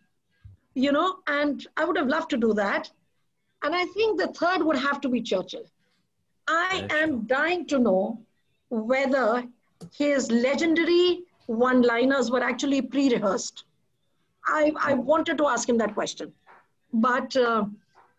[0.76, 2.90] You know, and I would have loved to do that.
[3.64, 5.66] And I think the third would have to be Churchill.
[6.48, 8.20] I am dying to know
[8.70, 9.46] whether
[9.96, 13.64] his legendary one liners were actually pre rehearsed.
[14.46, 16.34] I, I wanted to ask him that question.
[16.94, 17.66] But uh,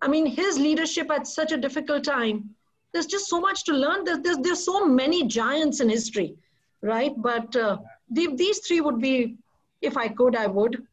[0.02, 2.50] I mean, his leadership at such a difficult time,
[2.92, 4.04] there's just so much to learn.
[4.04, 6.36] There's, there's, there's so many giants in history,
[6.82, 7.12] right?
[7.16, 7.78] But uh,
[8.10, 9.36] the, these three would be,
[9.82, 10.86] if I could, I would.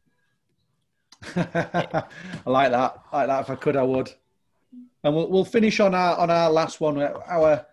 [1.36, 2.04] I
[2.46, 3.00] like that.
[3.12, 3.42] I like that.
[3.42, 4.10] If I could, I would.
[5.04, 7.00] And we'll, we'll finish on our on our last one.
[7.00, 7.64] Our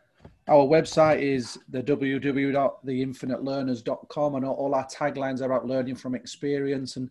[0.48, 6.98] our website is the www.theinfinitelearners.com, and all our taglines are about learning from experience.
[6.98, 7.10] And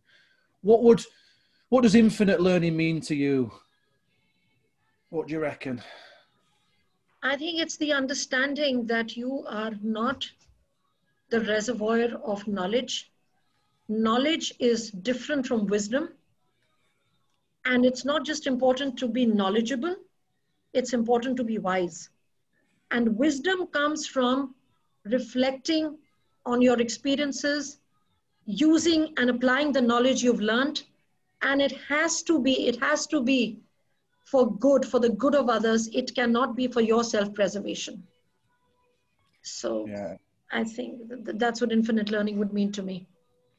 [0.63, 1.05] what would
[1.69, 3.53] what does infinite learning mean to you?
[5.11, 5.83] What do you reckon?
[7.23, 10.31] I think it's the understanding that you are not
[11.31, 13.11] the reservoir of knowledge.
[13.89, 16.11] Knowledge is different from wisdom.
[17.65, 19.97] And it's not just important to be knowledgeable,
[20.73, 22.09] it's important to be wise.
[22.91, 24.55] And wisdom comes from
[25.05, 25.99] reflecting
[26.47, 27.78] on your experiences,
[28.49, 30.83] using and applying the knowledge you've learned.
[31.43, 33.59] And it has to be, it has to be
[34.25, 35.89] for good, for the good of others.
[35.93, 38.03] It cannot be for your self preservation.
[39.43, 40.17] So yeah.
[40.51, 41.03] I think
[41.39, 43.07] that's what infinite learning would mean to me.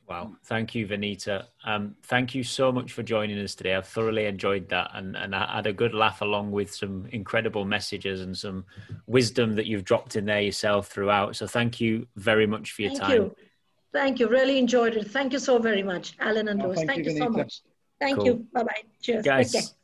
[0.08, 0.36] Wow.
[0.46, 1.46] Thank you, Vanita.
[1.64, 3.76] Um, thank you so much for joining us today.
[3.76, 7.64] I've thoroughly enjoyed that and, and I had a good laugh along with some incredible
[7.64, 8.66] messages and some
[9.06, 11.36] wisdom that you've dropped in there yourself throughout.
[11.36, 13.12] So thank you very much for your thank time.
[13.12, 13.36] You.
[13.92, 14.28] Thank you.
[14.28, 15.10] Really enjoyed it.
[15.10, 16.78] Thank you so very much, Alan and oh, Lewis.
[16.78, 17.62] thank, thank, you, you so much.
[18.00, 18.26] Thank cool.
[18.26, 18.48] you.
[18.54, 18.84] Bye bye.
[19.02, 19.26] Cheers.
[19.26, 19.76] Guys,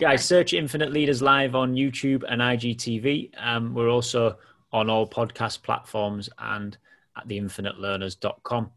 [0.00, 3.30] guys, search Infinite Learners Live on YouTube and IGTV.
[3.38, 4.36] Um, we're also
[4.72, 6.76] on all podcast platforms and
[7.16, 8.70] at theinfinitelearners.com.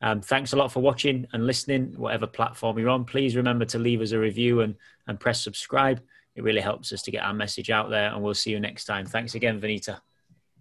[0.00, 3.04] Um, thanks a lot for watching and listening, whatever platform you're on.
[3.04, 4.74] Please remember to leave us a review and,
[5.06, 6.00] and press subscribe.
[6.34, 8.86] It really helps us to get our message out there, and we'll see you next
[8.86, 9.06] time.
[9.06, 10.00] Thanks again, Vanita.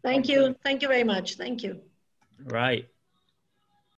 [0.03, 0.55] Thank you.
[0.63, 1.35] Thank you very much.
[1.35, 1.79] Thank you.
[2.43, 2.87] Right.